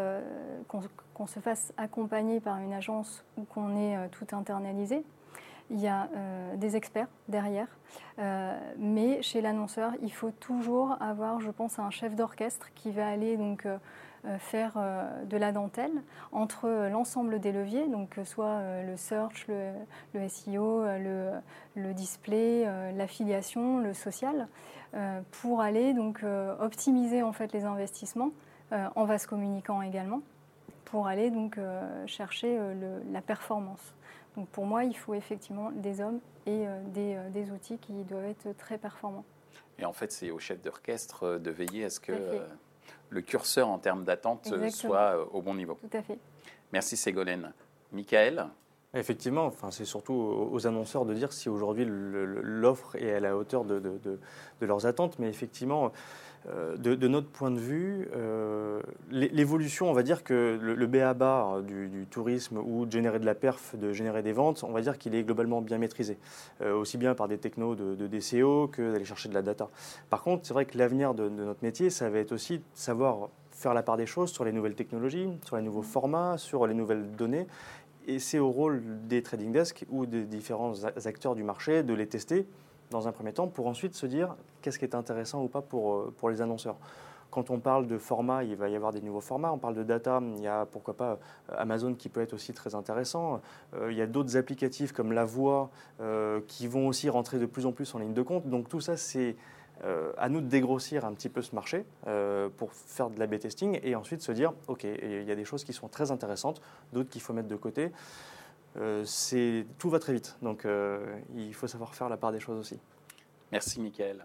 qu'on 1.17 1.27
se 1.27 1.41
fasse 1.41 1.73
accompagner 1.79 2.41
par 2.41 2.59
une 2.59 2.75
agence 2.75 3.25
ou 3.39 3.45
qu'on 3.45 3.75
ait 3.75 3.97
euh, 3.97 4.07
tout 4.11 4.37
internalisé. 4.37 5.03
Il 5.71 5.81
y 5.81 5.89
a 5.89 6.09
euh, 6.15 6.57
des 6.57 6.77
experts 6.77 7.09
derrière, 7.27 7.69
euh, 8.19 8.57
mais 8.79 9.21
chez 9.23 9.41
l'annonceur, 9.41 9.93
il 10.03 10.13
faut 10.13 10.31
toujours 10.31 10.97
avoir, 11.01 11.41
je 11.41 11.51
pense, 11.51 11.79
un 11.79 11.91
chef 11.91 12.15
d'orchestre 12.15 12.69
qui 12.75 12.93
va 12.93 13.09
aller 13.09 13.37
donc 13.37 13.67
faire 14.39 14.79
de 15.25 15.37
la 15.37 15.53
dentelle 15.53 16.03
entre 16.33 16.89
l'ensemble 16.91 17.41
des 17.41 17.53
leviers, 17.53 17.89
donc 17.89 18.19
soit 18.25 18.61
le 18.83 18.97
search, 18.97 19.47
le, 19.49 20.29
SEO, 20.29 20.85
le, 20.85 21.31
le 21.75 21.95
display, 21.95 22.67
l'affiliation, 22.95 23.79
le 23.79 23.95
social, 23.95 24.49
pour 25.31 25.61
aller 25.61 25.95
donc 25.95 26.25
optimiser 26.61 27.23
en 27.23 27.33
fait 27.33 27.53
les 27.53 27.65
investissements 27.65 28.31
en 28.73 29.05
vase 29.05 29.27
communicant 29.27 29.83
également 29.83 30.23
pour 30.87 31.09
aller 31.09 31.31
donc 31.31 31.59
euh, 31.59 32.07
chercher 32.07 32.57
euh, 32.59 33.01
la 33.13 33.21
performance. 33.21 33.95
Donc 34.37 34.49
pour 34.49 34.65
moi, 34.65 34.85
il 34.85 34.97
faut 34.97 35.15
effectivement 35.15 35.71
des 35.71 36.01
hommes 36.01 36.21
et 36.47 36.67
euh, 36.67 36.83
des, 36.87 37.19
des, 37.33 37.51
outils 37.51 37.79
qui 37.79 37.93
doivent 38.05 38.25
être 38.25 38.57
très 38.57 38.79
performants. 38.79 39.25
Et 39.79 39.85
en 39.85 39.93
fait, 39.93 40.11
c'est 40.11 40.31
au 40.31 40.39
chef 40.39 40.63
d'orchestre 40.63 41.39
de 41.39 41.51
veiller 41.51 41.85
à 41.85 41.91
ce 41.91 42.01
que 42.01 42.41
le 43.11 43.23
curseur 43.23 43.69
en 43.69 43.79
termes 43.79 44.05
d'attente 44.05 44.53
soit 44.71 45.17
au 45.35 45.43
bon 45.43 45.55
niveau. 45.55 45.79
Tout 45.81 45.97
à 45.97 46.03
fait. 46.03 46.19
Merci 46.73 46.97
Ségolène. 46.97 47.53
Michael? 47.93 48.47
Effectivement, 48.95 49.45
enfin, 49.47 49.71
c'est 49.71 49.85
surtout 49.85 50.15
aux 50.15 50.67
annonceurs 50.67 51.05
de 51.05 51.13
dire 51.13 51.33
si 51.33 51.49
aujourd'hui 51.49 51.85
l'offre 51.87 52.97
est 52.97 53.13
à 53.13 53.21
la 53.21 53.37
hauteur 53.37 53.65
de, 53.65 53.79
de, 53.79 54.19
de 54.61 54.67
leurs 54.67 54.87
attentes. 54.87 55.19
Mais 55.19 55.29
effectivement, 55.29 55.93
euh, 56.49 56.77
de, 56.77 57.09
notre 57.09 57.29
point 57.29 57.51
de 57.51 57.59
vue, 57.59 58.09
euh, 58.15 58.81
l'évolution, 59.11 59.91
on 59.91 59.93
va 59.93 60.05
dire 60.05 60.23
que 60.23 60.59
le, 60.61 60.75
le 60.75 60.87
BABA 60.87 61.63
du, 61.67 62.07
tourisme 62.09 62.59
ou 62.59 62.87
de 62.87 62.93
générer 62.93 63.19
de 63.19 63.27
la 63.27 63.35
perf, 63.35 63.75
de 63.75 63.93
générer 63.93 64.23
des 64.23 64.33
ventes, 64.33 64.63
on 64.63 64.71
va 64.71 64.81
dire 64.81 64.97
qu'il 64.97 65.15
est 65.17 65.25
globalement 65.25 65.61
bien 65.61 65.79
maîtrisé, 65.79 66.19
euh, 66.61 66.75
aussi 66.75 66.99
bien 66.99 67.15
par 67.15 67.27
des 67.27 67.39
technos 67.39 67.75
de, 67.75 68.07
DCO 68.07 68.69
que 68.69 68.93
d'aller 68.93 69.05
chercher 69.05 69.29
de 69.29 69.35
la 69.35 69.43
data. 69.43 69.69
Par 70.09 70.23
contre, 70.23 70.47
c'est 70.47 70.55
vrai 70.55 70.67
que 70.67 70.79
l'avenir 70.79 71.15
de, 71.15 71.29
notre 71.29 71.65
métier, 71.65 71.91
ça 71.91 72.09
va 72.11 72.19
être 72.19 72.33
aussi 72.33 72.59
de 72.59 72.65
savoir 72.75 73.31
faire 73.51 73.75
la 73.75 73.83
part 73.83 73.97
des 73.97 74.07
choses 74.07 74.31
sur 74.31 74.45
les 74.45 74.53
nouvelles 74.53 74.77
technologies, 74.77 75.29
sur 75.45 75.57
les 75.57 75.63
nouveaux 75.63 75.83
formats, 75.83 76.39
sur 76.39 76.67
les 76.67 76.75
nouvelles 76.75 77.11
données. 77.17 77.47
Et 78.07 78.21
c'est 78.21 78.39
au 78.39 78.51
rôle 78.51 78.83
des 79.09 79.23
trading 79.23 79.51
desks 79.51 79.85
ou 79.91 80.07
des 80.07 80.23
différents 80.23 80.85
acteurs 80.85 81.35
du 81.35 81.43
marché 81.43 81.83
de 81.83 81.93
les 81.93 82.07
tester 82.07 82.47
dans 82.91 83.09
un 83.09 83.13
premier 83.13 83.33
temps, 83.33 83.49
pour 83.49 83.67
ensuite 83.67 83.95
se 83.95 84.07
dire 84.07 84.35
qu'est-ce 84.63 84.79
qui 84.79 84.85
est 84.85 84.95
intéressant 84.95 85.43
ou 85.43 85.49
pas 85.49 85.63
pour, 85.63 85.95
euh, 85.95 86.15
pour 86.17 86.31
les 86.31 86.41
annonceurs. 86.41 86.77
Quand 87.31 87.51
on 87.51 87.59
parle 87.59 87.87
de 87.87 87.99
format, 87.99 88.45
il 88.45 88.57
va 88.57 88.69
y 88.69 88.77
avoir 88.77 88.93
des 88.93 89.01
nouveaux 89.01 89.21
formats. 89.21 89.53
On 89.53 89.59
parle 89.59 89.75
de 89.75 89.83
data, 89.83 90.23
il 90.37 90.43
y 90.43 90.47
a 90.47 90.65
pourquoi 90.65 90.95
pas 90.95 91.13
euh, 91.13 91.55
Amazon 91.59 91.95
qui 91.95 92.09
peut 92.09 92.21
être 92.21 92.33
aussi 92.33 92.53
très 92.53 92.75
intéressant. 92.75 93.41
Euh, 93.75 93.93
il 93.93 93.99
y 93.99 94.03
a 94.03 94.07
d'autres 94.07 94.37
applicatifs 94.37 94.93
comme 94.93 95.13
la 95.13 95.25
voix 95.25 95.71
qui 96.47 96.67
vont 96.67 96.89
aussi 96.89 97.09
rentrer 97.09 97.39
de 97.39 97.47
plus 97.47 97.67
en 97.67 97.73
plus 97.73 97.95
en 97.95 97.99
ligne 97.99 98.13
de 98.13 98.23
compte. 98.23 98.47
Donc 98.49 98.69
tout 98.69 98.81
ça, 98.81 98.97
c'est 98.97 99.37
à 100.19 100.29
nous 100.29 100.41
de 100.41 100.47
dégrossir 100.47 101.05
un 101.05 101.13
petit 101.13 101.29
peu 101.29 101.43
ce 101.43 101.55
marché 101.55 101.85
pour 102.57 102.73
faire 102.73 103.11
de 103.11 103.19
la 103.19 103.27
B-testing 103.27 103.81
et 103.83 103.95
ensuite 103.95 104.23
se 104.23 104.33
dire, 104.33 104.53
OK, 104.69 104.85
il 104.85 105.25
y 105.25 105.33
a 105.33 105.35
des 105.35 105.45
choses 105.45 105.65
qui 105.65 105.73
sont 105.73 105.89
très 105.89 106.11
intéressantes, 106.11 106.61
d'autres 106.93 107.11
qu'il 107.11 107.21
faut 107.21 107.33
mettre 107.33 107.49
de 107.49 107.57
côté. 107.57 107.93
Euh, 108.79 109.05
tout 109.79 109.91
va 109.91 109.99
très 109.99 110.13
vite. 110.13 110.37
Donc 110.43 110.65
euh, 110.65 111.19
il 111.35 111.55
faut 111.55 111.67
savoir 111.67 111.95
faire 111.95 112.09
la 112.09 112.17
part 112.17 112.33
des 112.33 112.41
choses 112.41 112.59
aussi. 112.59 112.79
Merci 113.53 113.81
Mickaël. 113.81 114.25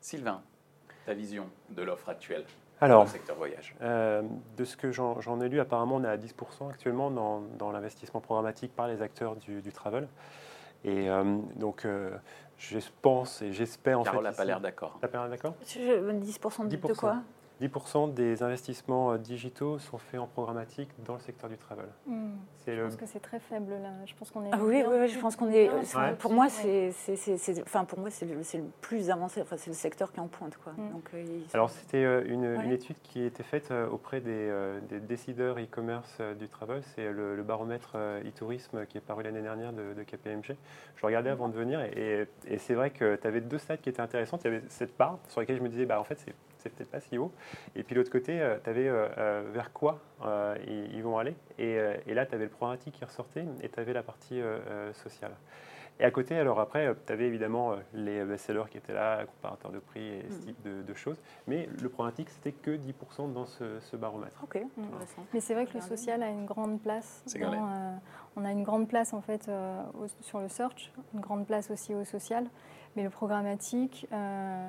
Sylvain, 0.00 0.42
ta 1.04 1.14
vision 1.14 1.46
de 1.70 1.82
l'offre 1.82 2.08
actuelle 2.08 2.44
Alors, 2.80 3.00
dans 3.00 3.04
le 3.04 3.10
secteur 3.10 3.36
voyage 3.36 3.74
euh, 3.82 4.22
De 4.56 4.64
ce 4.64 4.76
que 4.76 4.90
j'en 4.92 5.40
ai 5.40 5.48
lu, 5.48 5.60
apparemment 5.60 5.96
on 5.96 6.04
est 6.04 6.08
à 6.08 6.16
10% 6.16 6.70
actuellement 6.70 7.10
dans, 7.10 7.42
dans 7.58 7.70
l'investissement 7.70 8.20
programmatique 8.20 8.74
par 8.74 8.88
les 8.88 9.02
acteurs 9.02 9.36
du, 9.36 9.62
travel. 9.72 10.08
Et 10.84 11.08
donc 11.56 11.86
je 12.56 12.78
pense 13.02 13.42
et 13.42 13.52
j'espère 13.52 14.00
en 14.00 14.02
Carole 14.02 14.24
fait... 14.24 14.30
n'a 14.30 14.36
pas 14.36 14.44
l'air 14.46 14.60
d'accord. 14.60 14.96
T'as 15.00 15.08
pas 15.08 15.18
l'air 15.18 15.28
d'accord? 15.28 15.54
10%, 15.62 16.68
10 16.68 16.76
de 16.78 16.92
quoi? 16.94 17.18
10% 17.60 18.14
des 18.14 18.42
investissements 18.42 19.12
euh, 19.12 19.18
digitaux 19.18 19.78
sont 19.78 19.98
faits 19.98 20.18
en 20.18 20.26
programmatique 20.26 20.88
dans 21.04 21.14
le 21.14 21.20
secteur 21.20 21.50
du 21.50 21.58
travel. 21.58 21.86
Hmm. 22.06 22.30
Je 22.66 22.82
pense 22.82 22.96
que 22.96 23.06
c'est 23.06 23.20
très 23.20 23.40
faible 23.40 23.72
là. 23.82 23.90
Je 24.06 24.14
pense 24.14 24.30
qu'on 24.30 24.44
est. 24.44 24.50
Ah 24.52 24.58
oui, 24.62 24.82
oui, 24.86 25.08
je 25.08 25.18
pense 25.18 25.34
qu'on 25.34 25.50
est. 25.50 25.68
Pour, 26.18 26.32
moi, 26.32 26.48
c'est, 26.48 26.92
enfin 27.62 27.84
pour 27.84 27.98
moi, 27.98 28.10
c'est 28.10 28.26
le, 28.26 28.34
le, 28.34 28.64
plus 28.80 29.10
avancé. 29.10 29.42
Enfin, 29.42 29.56
c'est 29.56 29.70
le 29.70 29.74
secteur 29.74 30.12
qui 30.12 30.18
est 30.18 30.22
en 30.22 30.28
pointe, 30.28 30.56
quoi. 30.56 30.72
Hmm. 30.72 30.92
Donc, 30.92 31.10
euh, 31.14 31.24
Alors, 31.52 31.70
c'était 31.70 32.04
euh, 32.04 32.22
une, 32.26 32.44
une, 32.44 32.70
étude 32.70 32.96
qui 33.02 33.22
a 33.22 33.26
été 33.26 33.42
faite 33.42 33.72
auprès 33.90 34.20
des, 34.20 34.52
des 34.88 35.00
décideurs 35.00 35.58
e-commerce 35.58 36.20
du 36.38 36.48
travel. 36.48 36.82
C'est 36.94 37.10
le, 37.10 37.42
baromètre 37.42 37.96
e-tourisme 37.96 38.86
qui 38.86 38.98
est 38.98 39.00
paru 39.00 39.24
l'année 39.24 39.42
dernière 39.42 39.72
de, 39.72 39.94
de, 39.94 40.02
KPMG. 40.02 40.56
Je 40.96 41.06
regardais 41.06 41.30
avant 41.30 41.48
de 41.48 41.54
venir 41.54 41.80
et, 41.80 42.28
et 42.46 42.58
c'est 42.58 42.74
vrai 42.74 42.90
que 42.90 43.16
tu 43.16 43.26
avais 43.26 43.40
deux 43.40 43.58
stats 43.58 43.78
qui 43.78 43.88
étaient 43.88 44.00
intéressantes. 44.00 44.42
Il 44.44 44.52
y 44.52 44.54
avait 44.54 44.62
cette 44.68 44.96
part 44.96 45.18
sur 45.28 45.40
laquelle 45.40 45.56
je 45.56 45.62
me 45.62 45.68
disais, 45.68 45.86
bah 45.86 45.98
en 45.98 46.04
fait, 46.04 46.18
c'est 46.24 46.34
c'est 46.60 46.70
peut-être 46.70 46.90
pas 46.90 47.00
si 47.00 47.18
haut. 47.18 47.32
Et 47.74 47.82
puis 47.82 47.94
l'autre 47.94 48.10
côté, 48.10 48.40
euh, 48.40 48.58
tu 48.62 48.70
avais 48.70 48.88
euh, 48.88 49.08
euh, 49.18 49.42
vers 49.52 49.72
quoi 49.72 50.00
ils, 50.66 51.02
vont 51.02 51.18
aller? 51.18 51.34
Et, 51.58 51.76
là, 52.14 52.26
tu 52.26 52.34
avais 52.34 52.44
le 52.44 52.50
programmatique 52.50 52.94
qui 52.94 53.04
ressortait 53.04 53.44
et 53.62 53.68
tu 53.68 53.80
avais 53.80 53.92
la 53.92 54.02
partie 54.02 54.40
sociale. 54.92 55.32
Et 55.98 56.04
à 56.04 56.10
côté, 56.10 56.36
alors 56.36 56.60
après, 56.60 56.94
tu 57.06 57.12
avais 57.12 57.26
évidemment 57.26 57.74
les 57.94 58.24
best-sellers 58.24 58.64
qui 58.70 58.78
étaient 58.78 58.92
là, 58.92 59.24
comparateurs 59.24 59.70
de 59.70 59.78
prix 59.78 60.06
et 60.06 60.24
ce 60.30 60.36
mm. 60.36 60.40
type 60.40 60.62
de, 60.62 60.94
choses. 60.94 61.20
Mais 61.46 61.68
le 61.80 61.88
programmatique, 61.88 62.28
c'était 62.30 62.52
que 62.52 62.70
10% 62.70 63.32
dans 63.32 63.46
ce, 63.46 63.96
baromètre. 63.96 64.42
Ok, 64.42 64.62
Mais 65.32 65.40
c'est 65.40 65.54
vrai 65.54 65.66
que 65.66 65.74
le 65.74 65.80
social 65.80 66.22
a 66.22 66.28
une 66.28 66.46
grande 66.46 66.80
place. 66.80 67.24
on 68.36 68.44
a 68.44 68.52
une 68.52 68.62
grande 68.62 68.88
place 68.88 69.14
en 69.14 69.22
fait 69.22 69.50
sur 70.20 70.40
le 70.40 70.48
search, 70.48 70.92
une 71.14 71.20
grande 71.20 71.46
place 71.46 71.70
aussi 71.70 71.94
au 71.94 72.04
social. 72.04 72.46
Mais 72.96 73.02
le 73.02 73.10
programmatique, 73.10 74.06
euh, 74.12 74.68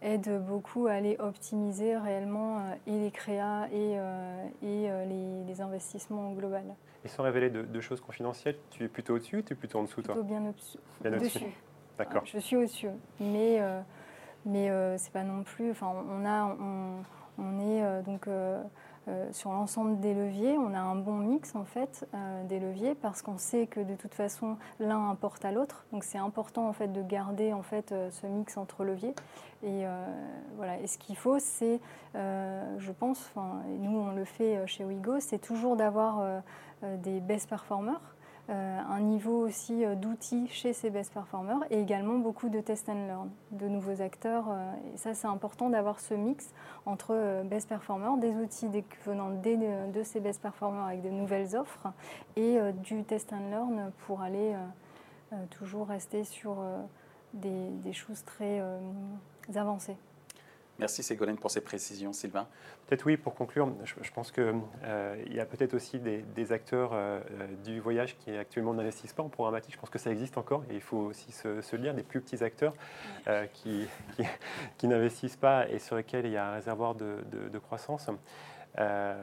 aide 0.00 0.42
beaucoup 0.46 0.86
à 0.86 0.92
aller 0.92 1.16
optimiser 1.18 1.96
réellement 1.96 2.58
euh, 2.58 2.74
et 2.86 2.98
les 2.98 3.10
créas 3.10 3.68
et, 3.68 3.96
euh, 3.98 4.46
et 4.62 4.88
les, 5.46 5.60
investissements 5.60 6.32
globaux. 6.32 6.56
Et 7.04 7.08
sans 7.08 7.22
révéler 7.22 7.50
de, 7.50 7.80
choses 7.80 8.00
confidentielles, 8.00 8.56
tu 8.70 8.84
es 8.84 8.88
plutôt 8.88 9.14
au-dessus 9.14 9.38
ou 9.38 9.42
tu 9.42 9.52
es 9.52 9.56
plutôt 9.56 9.78
en 9.78 9.82
dessous 9.82 10.02
toi 10.02 10.14
Plutôt 10.14 10.28
bien 10.28 10.44
au-dessus. 10.46 10.78
D'accord. 11.98 12.22
Je 12.24 12.38
suis 12.38 12.56
au-dessus, 12.56 12.88
mais 13.20 13.60
mais 14.44 14.70
c'est 14.98 15.12
pas 15.12 15.22
non 15.22 15.42
plus. 15.42 15.70
Enfin, 15.70 15.92
on 16.08 16.24
a 16.24 16.56
on, 17.38 17.60
est 17.60 18.02
donc 18.02 18.26
euh, 18.28 18.62
sur 19.32 19.52
l'ensemble 19.52 19.98
des 20.00 20.14
leviers, 20.14 20.56
on 20.58 20.74
a 20.74 20.78
un 20.78 20.94
bon 20.94 21.16
mix 21.16 21.56
en 21.56 21.64
fait 21.64 22.06
euh, 22.14 22.44
des 22.44 22.60
leviers 22.60 22.94
parce 22.94 23.20
qu'on 23.22 23.38
sait 23.38 23.66
que 23.66 23.80
de 23.80 23.94
toute 23.94 24.14
façon 24.14 24.56
l'un 24.78 25.10
importe 25.10 25.44
à 25.44 25.50
l'autre. 25.50 25.84
Donc 25.92 26.04
c'est 26.04 26.18
important 26.18 26.68
en 26.68 26.72
fait 26.72 26.88
de 26.88 27.02
garder 27.02 27.52
en 27.52 27.62
fait 27.62 27.92
euh, 27.92 28.10
ce 28.10 28.26
mix 28.26 28.56
entre 28.56 28.84
leviers. 28.84 29.14
Et 29.64 29.84
voilà. 30.56 30.80
Et 30.80 30.88
ce 30.88 30.98
qu'il 30.98 31.16
faut, 31.16 31.38
c'est, 31.38 31.80
je 32.14 32.90
pense, 32.90 33.30
et 33.68 33.78
nous 33.78 33.96
on 33.96 34.10
le 34.10 34.24
fait 34.24 34.66
chez 34.66 34.84
Wigo, 34.84 35.20
c'est 35.20 35.38
toujours 35.38 35.76
d'avoir 35.76 36.42
des 36.82 37.20
best 37.20 37.48
performers 37.48 38.00
euh, 38.00 38.21
un 38.48 39.00
niveau 39.00 39.38
aussi 39.46 39.84
euh, 39.84 39.94
d'outils 39.94 40.48
chez 40.48 40.72
ces 40.72 40.90
best 40.90 41.12
performers 41.12 41.60
et 41.70 41.80
également 41.80 42.18
beaucoup 42.18 42.48
de 42.48 42.60
test 42.60 42.88
and 42.88 43.06
learn, 43.06 43.30
de 43.52 43.68
nouveaux 43.68 44.02
acteurs. 44.02 44.46
Euh, 44.50 44.72
et 44.92 44.96
ça, 44.96 45.14
c'est 45.14 45.28
important 45.28 45.70
d'avoir 45.70 46.00
ce 46.00 46.14
mix 46.14 46.50
entre 46.84 47.42
best 47.44 47.68
performers, 47.68 48.16
des 48.16 48.34
outils 48.34 48.68
venant 49.06 49.30
de 49.30 50.02
ces 50.02 50.20
best 50.20 50.42
performers 50.42 50.84
avec 50.84 51.02
de 51.02 51.10
nouvelles 51.10 51.54
offres 51.54 51.92
et 52.36 52.58
du 52.82 53.04
test 53.04 53.32
and 53.32 53.50
learn 53.50 53.92
pour 54.06 54.20
aller 54.20 54.56
toujours 55.50 55.86
rester 55.86 56.24
sur 56.24 56.56
des 57.34 57.92
choses 57.92 58.24
très 58.24 58.60
avancées. 59.54 59.96
Merci 60.78 61.02
Ségolène 61.02 61.36
pour 61.36 61.50
ces 61.50 61.60
précisions. 61.60 62.12
Sylvain 62.12 62.46
Peut-être 62.86 63.06
oui, 63.06 63.16
pour 63.16 63.34
conclure, 63.34 63.72
je, 63.84 64.10
pense 64.10 64.32
qu'il 64.32 64.54
euh, 64.84 65.24
y 65.30 65.38
a 65.38 65.46
peut-être 65.46 65.74
aussi 65.74 65.98
des, 65.98 66.52
acteurs 66.52 66.92
euh, 66.92 67.20
euh, 67.30 67.46
du 67.64 67.78
voyage 67.78 68.16
qui 68.18 68.30
actuellement 68.36 68.74
n'investissent 68.74 69.12
pas 69.12 69.22
en 69.22 69.28
programmatique. 69.28 69.74
Je 69.74 69.78
pense 69.78 69.90
que 69.90 69.98
ça 69.98 70.10
existe 70.10 70.38
encore 70.38 70.64
et 70.70 70.74
il 70.74 70.80
faut 70.80 70.98
aussi 70.98 71.30
se, 71.32 71.76
lire 71.76 71.94
des 71.94 72.02
plus 72.02 72.20
petits 72.20 72.42
acteurs 72.42 72.74
qui, 73.52 73.86
qui, 74.78 74.88
n'investissent 74.88 75.36
pas 75.36 75.68
et 75.68 75.78
sur 75.78 75.96
lesquels 75.96 76.26
il 76.26 76.32
y 76.32 76.36
a 76.36 76.48
un 76.48 76.54
réservoir 76.54 76.94
de, 76.94 77.18
de 77.30 77.58
croissance. 77.58 78.08
Euh, 78.78 79.14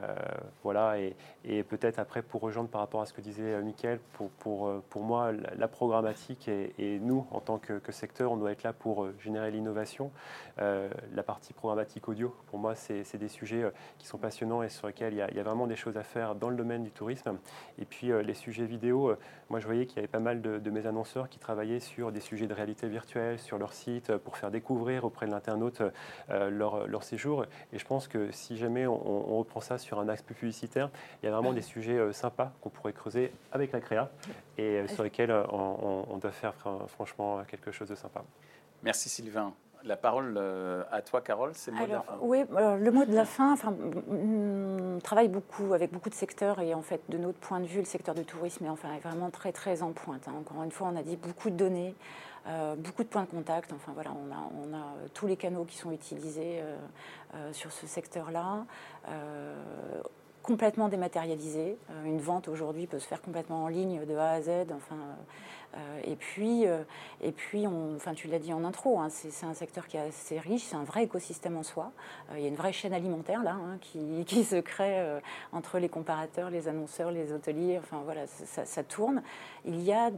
voilà, 0.64 0.98
et, 1.44 1.64
peut-être 1.64 2.00
après 2.00 2.22
pour 2.22 2.42
rejoindre 2.42 2.70
par 2.70 2.82
rapport 2.82 3.02
à 3.02 3.06
ce 3.06 3.14
que 3.14 3.22
disait 3.22 3.54
euh, 3.54 3.62
Mickaël, 3.62 4.00
pour, 4.14 4.30
pour, 4.32 4.68
euh, 4.68 4.84
pour 4.90 5.04
moi, 5.04 5.32
la, 5.32 5.68
programmatique 5.68 6.48
et, 6.48 7.00
nous, 7.00 7.26
en 7.32 7.40
tant 7.40 7.58
que, 7.58 7.92
secteur, 7.92 8.32
on 8.32 8.38
doit 8.38 8.52
être 8.52 8.64
là 8.64 8.74
pour 8.74 9.08
générer 9.20 9.52
l'innovation. 9.52 10.12
la 10.58 11.24
partie 11.24 11.54
programmatique 11.54 12.08
audio, 12.08 12.36
pour 12.48 12.60
moi, 12.60 12.76
c'est 12.76 13.18
des 13.18 13.28
sujets 13.28 13.72
qui 13.98 14.08
sont 14.08 14.18
passionnants 14.18 14.62
et 14.62 14.70
sur 14.70 14.88
lesquels 14.88 15.14
il 15.14 15.18
y, 15.18 15.40
a, 15.40 15.44
vraiment 15.44 15.68
des 15.68 15.76
choses 15.76 15.98
à 15.98 16.04
faire 16.04 16.36
dans 16.36 16.50
le 16.50 16.56
domaine 16.56 16.84
du 16.84 16.92
tourisme. 16.92 17.38
Et 17.78 17.86
puis 17.86 18.08
les 18.08 18.34
sujets 18.34 18.66
vidéo, 18.66 19.16
moi 19.50 19.60
je 19.60 19.66
voyais 19.66 19.86
qu'il 19.86 19.98
y 19.98 20.00
avait 20.00 20.08
pas 20.08 20.20
mal 20.20 20.42
de, 20.42 20.70
mes 20.70 20.86
annonceurs 20.86 21.30
qui 21.30 21.40
travaillaient 21.40 21.80
sur 21.80 22.12
des 22.12 22.20
sujets 22.20 22.48
de 22.48 22.54
réalité 22.54 22.88
virtuelle 22.88 23.40
sur 23.40 23.58
leur 23.58 23.74
site 23.74 24.16
pour 24.18 24.38
faire 24.38 24.52
découvrir 24.52 25.06
auprès 25.06 25.26
de 25.26 25.32
l'internaute 25.32 25.82
leur, 26.30 26.88
leur, 26.88 27.04
séjour. 27.04 27.46
Et 27.74 27.80
je 27.80 27.86
pense 27.86 28.08
que 28.08 28.32
si 28.32 28.58
jamais 28.58 28.86
on 28.88 29.39
reprend 29.40 29.62
ça 29.62 29.78
sur 29.78 30.00
un 30.00 30.10
axe 30.10 30.22
plus 30.22 30.36
publicitaire, 30.36 30.90
il 31.22 31.26
y 31.26 31.30
a 31.30 31.32
vraiment 31.32 31.54
des 31.54 31.62
sujets 31.62 31.98
euh, 31.98 32.12
sympas 32.12 32.52
qu'on 32.62 32.70
pourrait 32.70 32.94
creuser 32.94 33.32
avec 33.52 33.72
la 33.72 33.80
créa 33.80 34.10
et 34.58 34.80
euh, 34.80 34.88
sur 34.88 35.04
lesquels 35.04 35.32
euh, 35.32 35.44
on, 35.50 36.18
doit 36.18 36.32
faire 36.32 36.54
franchement 36.88 37.42
quelque 37.48 37.72
chose 37.72 37.88
de 37.90 37.96
sympa. 37.96 38.24
Merci 38.84 39.10
Sylvain. 39.10 39.54
La 39.86 39.96
parole 39.96 40.38
à 40.92 41.02
toi, 41.02 41.22
Carole, 41.22 41.52
c'est 41.54 41.72
le 41.72 41.78
mot 41.78 41.86
de 41.86 41.92
la 41.94 42.02
fin. 42.02 42.18
Oui, 42.20 42.44
le 42.50 42.92
mot 42.92 43.06
de 43.06 43.16
la 43.16 43.24
fin, 43.24 43.54
enfin, 43.54 43.74
on 44.12 45.00
travaille 45.02 45.30
beaucoup 45.30 45.74
avec 45.74 45.94
beaucoup 45.94 46.10
de 46.10 46.16
secteurs 46.16 46.60
et 46.60 46.74
en 46.74 46.82
fait, 46.82 47.02
de 47.08 47.18
notre 47.18 47.38
point 47.38 47.62
de 47.62 47.66
vue, 47.66 47.80
le 47.80 47.86
secteur 47.86 48.14
du 48.14 48.26
tourisme 48.26 48.66
est, 48.66 48.70
enfin, 48.70 48.90
vraiment 49.02 49.30
très 49.30 49.54
très 49.54 49.82
en 49.82 49.94
pointe. 49.94 50.28
Hein. 50.28 50.34
Encore 50.38 50.62
une 50.64 50.72
fois, 50.72 50.90
on 50.94 50.98
a 50.98 51.04
dit 51.04 51.16
beaucoup 51.16 51.50
de 51.50 51.56
données, 51.56 51.96
euh, 51.96 52.29
beaucoup 52.78 53.04
de 53.04 53.10
points 53.10 53.24
de 53.24 53.30
contact. 53.30 53.74
Enfin 53.74 53.92
voilà, 53.94 54.12
on 54.12 54.32
a, 54.32 54.50
on 54.64 54.74
a 54.74 54.78
euh, 54.78 55.08
tous 55.14 55.28
les 55.28 55.38
canaux 55.38 55.66
qui 55.66 55.78
sont 55.78 55.92
utilisés 55.92 56.62
euh, 57.36 57.54
sur 57.54 57.72
ce 57.72 57.88
secteur-là 57.88 58.66
complètement 60.50 60.90
dématérialisé. 60.90 61.78
une 62.06 62.20
vente 62.20 62.48
aujourd'hui 62.48 62.88
peut 62.88 62.98
se 62.98 63.08
faire 63.08 63.22
complètement 63.22 63.66
en 63.66 63.68
ligne 63.68 64.04
de 64.04 64.16
A 64.16 64.32
à 64.32 64.42
Z. 64.42 64.50
Enfin, 64.76 64.98
euh, 65.78 66.02
et 66.04 66.16
puis, 66.16 66.66
euh, 66.66 66.84
et 67.22 67.32
puis 67.32 67.68
on, 67.68 67.96
enfin, 67.96 68.16
tu 68.16 68.28
l'as 68.28 68.40
dit 68.40 68.52
en 68.52 68.64
intro, 68.64 69.00
hein, 69.00 69.10
c'est 69.10 69.46
un 69.46 69.54
secteur 69.54 69.88
qui 69.88 69.98
est 69.98 70.08
assez 70.08 70.40
riche, 70.40 70.64
c'est 70.64 70.76
un 70.76 70.84
vrai 70.84 71.04
écosystème 71.04 71.56
en 71.56 71.62
soi. 71.62 71.92
Euh, 72.32 72.38
il 72.40 72.42
y 72.42 72.46
a 72.46 72.48
une 72.48 72.56
vraie 72.56 72.74
chaîne 72.74 72.94
alimentaire 72.94 73.44
là 73.44 73.52
hein, 73.52 73.78
qui, 73.82 74.44
se 74.44 74.60
crée 74.60 75.20
entre 75.52 75.78
les 75.78 75.90
comparateurs, 75.90 76.50
les 76.50 76.68
annonceurs, 76.68 77.12
les 77.12 77.32
hôteliers. 77.32 77.78
Enfin 77.78 78.02
voilà, 78.04 78.26
ça, 78.26 78.66
ça 78.66 78.84
tourne. 78.84 79.22
Il 79.66 79.82
y 79.82 79.94
a 79.94 80.10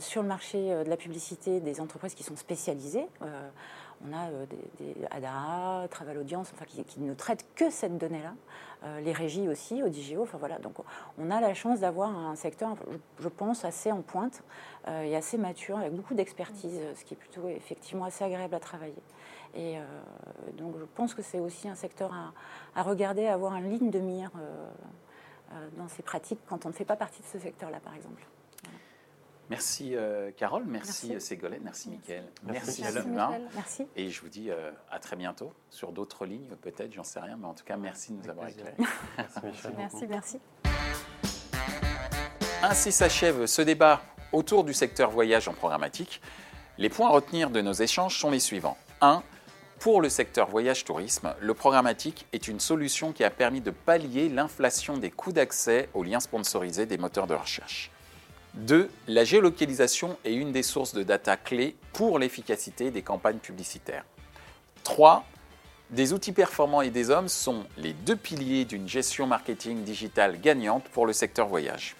sur 0.00 0.20
le 0.22 0.28
marché 0.28 0.58
de 0.84 0.90
la 0.90 0.96
publicité 0.96 1.60
des 1.60 1.80
entreprises 1.80 2.14
qui 2.14 2.22
sont 2.22 2.36
spécialisées 2.36 3.06
on 4.06 4.12
a 4.12 4.28
euh, 4.28 4.46
des, 4.78 4.94
ADA, 5.10 5.88
Travel 5.88 6.18
Audience, 6.18 6.52
enfin, 6.54 6.64
qui, 6.64 7.00
ne 7.00 7.14
traitent 7.14 7.46
que 7.54 7.70
cette 7.70 7.98
donnée-là. 7.98 8.34
Euh, 8.84 9.00
les 9.00 9.12
régies 9.12 9.48
aussi, 9.48 9.82
Audigio. 9.82 10.22
Enfin, 10.22 10.38
voilà. 10.38 10.58
Donc, 10.58 10.76
on 11.18 11.30
a 11.30 11.40
la 11.40 11.54
chance 11.54 11.80
d'avoir 11.80 12.16
un 12.16 12.36
secteur, 12.36 12.76
je, 13.18 13.28
pense, 13.28 13.64
assez 13.64 13.90
en 13.90 14.02
pointe 14.02 14.42
euh, 14.86 15.02
et 15.02 15.16
assez 15.16 15.38
mature, 15.38 15.78
avec 15.78 15.92
beaucoup 15.92 16.14
d'expertise, 16.14 16.80
ce 16.94 17.04
qui 17.04 17.14
est 17.14 17.16
plutôt 17.16 17.48
effectivement 17.48 18.04
assez 18.04 18.24
agréable 18.24 18.54
à 18.54 18.60
travailler. 18.60 19.02
Et 19.56 19.78
donc, 20.58 20.74
je 20.78 20.84
pense 20.84 21.14
que 21.14 21.22
c'est 21.22 21.40
aussi 21.40 21.68
un 21.68 21.74
secteur 21.74 22.12
à, 22.76 22.82
regarder, 22.82 23.26
à 23.26 23.32
avoir 23.32 23.56
une 23.56 23.70
ligne 23.70 23.90
de 23.90 23.98
mire 23.98 24.30
dans 25.78 25.88
ses 25.88 26.02
pratiques 26.02 26.38
quand 26.46 26.66
on 26.66 26.68
ne 26.68 26.74
fait 26.74 26.84
pas 26.84 26.96
partie 26.96 27.22
de 27.22 27.26
ce 27.26 27.38
secteur-là, 27.38 27.80
par 27.80 27.94
exemple. 27.94 28.22
Merci 29.50 29.96
euh, 29.96 30.30
Carole, 30.36 30.64
merci, 30.66 31.08
merci, 31.08 31.26
Ségolène, 31.26 31.62
merci 31.64 31.88
Mickaël, 31.88 32.24
merci, 32.44 32.82
merci, 33.54 33.86
Et 33.96 34.10
je 34.10 34.20
vous 34.20 34.28
dis 34.28 34.50
euh, 34.50 34.70
à 34.90 34.98
très 34.98 35.16
bientôt 35.16 35.52
sur 35.70 35.92
d'autres 35.92 36.26
lignes, 36.26 36.48
peut-être, 36.60 36.92
j'en 36.92 37.04
sais 37.04 37.20
rien, 37.20 37.36
mais 37.38 37.46
en 37.46 37.54
tout 37.54 37.64
cas, 37.64 37.76
merci 37.76 38.12
de 38.12 38.18
nous 38.18 38.28
avoir 38.28 38.48
éclairés. 38.48 38.74
Merci, 39.76 40.06
merci. 40.08 40.40
Ainsi 42.62 42.92
s'achève 42.92 43.46
ce 43.46 43.62
débat 43.62 44.02
autour 44.32 44.64
du 44.64 44.74
secteur 44.74 45.10
voyage 45.10 45.48
en 45.48 45.54
programmatique. 45.54 46.20
Les 46.76 46.88
points 46.88 47.08
à 47.08 47.12
retenir 47.12 47.50
de 47.50 47.60
nos 47.60 47.72
échanges 47.72 48.18
sont 48.18 48.30
les 48.30 48.40
suivants. 48.40 48.76
1. 49.00 49.22
Pour 49.80 50.00
le 50.00 50.08
secteur 50.08 50.48
voyage-tourisme, 50.48 51.34
le 51.40 51.54
programmatique 51.54 52.26
est 52.32 52.48
une 52.48 52.58
solution 52.58 53.12
qui 53.12 53.22
a 53.22 53.30
permis 53.30 53.60
de 53.60 53.70
pallier 53.70 54.28
l'inflation 54.28 54.96
des 54.98 55.10
coûts 55.10 55.32
d'accès 55.32 55.88
aux 55.94 56.02
liens 56.02 56.20
sponsorisés 56.20 56.84
des 56.84 56.98
moteurs 56.98 57.28
de 57.28 57.34
recherche. 57.34 57.90
2. 58.58 58.90
La 59.06 59.24
géolocalisation 59.24 60.16
est 60.24 60.34
une 60.34 60.52
des 60.52 60.62
sources 60.62 60.92
de 60.92 61.02
data 61.02 61.36
clés 61.36 61.76
pour 61.92 62.18
l'efficacité 62.18 62.90
des 62.90 63.02
campagnes 63.02 63.38
publicitaires. 63.38 64.04
3. 64.82 65.24
Des 65.90 66.12
outils 66.12 66.32
performants 66.32 66.82
et 66.82 66.90
des 66.90 67.10
hommes 67.10 67.28
sont 67.28 67.64
les 67.76 67.92
deux 67.92 68.16
piliers 68.16 68.64
d'une 68.64 68.88
gestion 68.88 69.26
marketing 69.26 69.84
digitale 69.84 70.40
gagnante 70.40 70.84
pour 70.88 71.06
le 71.06 71.12
secteur 71.12 71.46
voyage. 71.46 71.96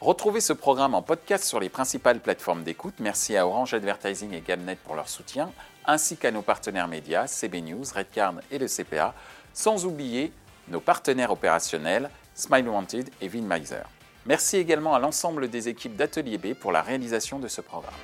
Retrouvez 0.00 0.40
ce 0.40 0.52
programme 0.52 0.94
en 0.94 1.02
podcast 1.02 1.44
sur 1.44 1.60
les 1.60 1.68
principales 1.68 2.20
plateformes 2.20 2.64
d'écoute. 2.64 2.94
Merci 2.98 3.36
à 3.36 3.46
Orange 3.46 3.74
Advertising 3.74 4.32
et 4.32 4.40
Gamnet 4.40 4.76
pour 4.84 4.94
leur 4.94 5.08
soutien, 5.08 5.52
ainsi 5.84 6.16
qu'à 6.16 6.30
nos 6.30 6.42
partenaires 6.42 6.88
médias, 6.88 7.26
CB 7.26 7.62
News, 7.62 7.84
Redcard 7.94 8.34
et 8.50 8.58
le 8.58 8.66
CPA, 8.66 9.14
sans 9.52 9.84
oublier 9.86 10.32
nos 10.68 10.80
partenaires 10.80 11.30
opérationnels, 11.30 12.10
Smile 12.34 12.68
Wanted 12.68 13.10
et 13.20 13.28
Vinmeiser. 13.28 13.84
Merci 14.26 14.56
également 14.56 14.94
à 14.94 14.98
l'ensemble 14.98 15.48
des 15.48 15.68
équipes 15.68 15.94
d'Atelier 15.94 16.38
B 16.38 16.54
pour 16.54 16.72
la 16.72 16.82
réalisation 16.82 17.38
de 17.38 17.46
ce 17.46 17.60
programme. 17.60 17.94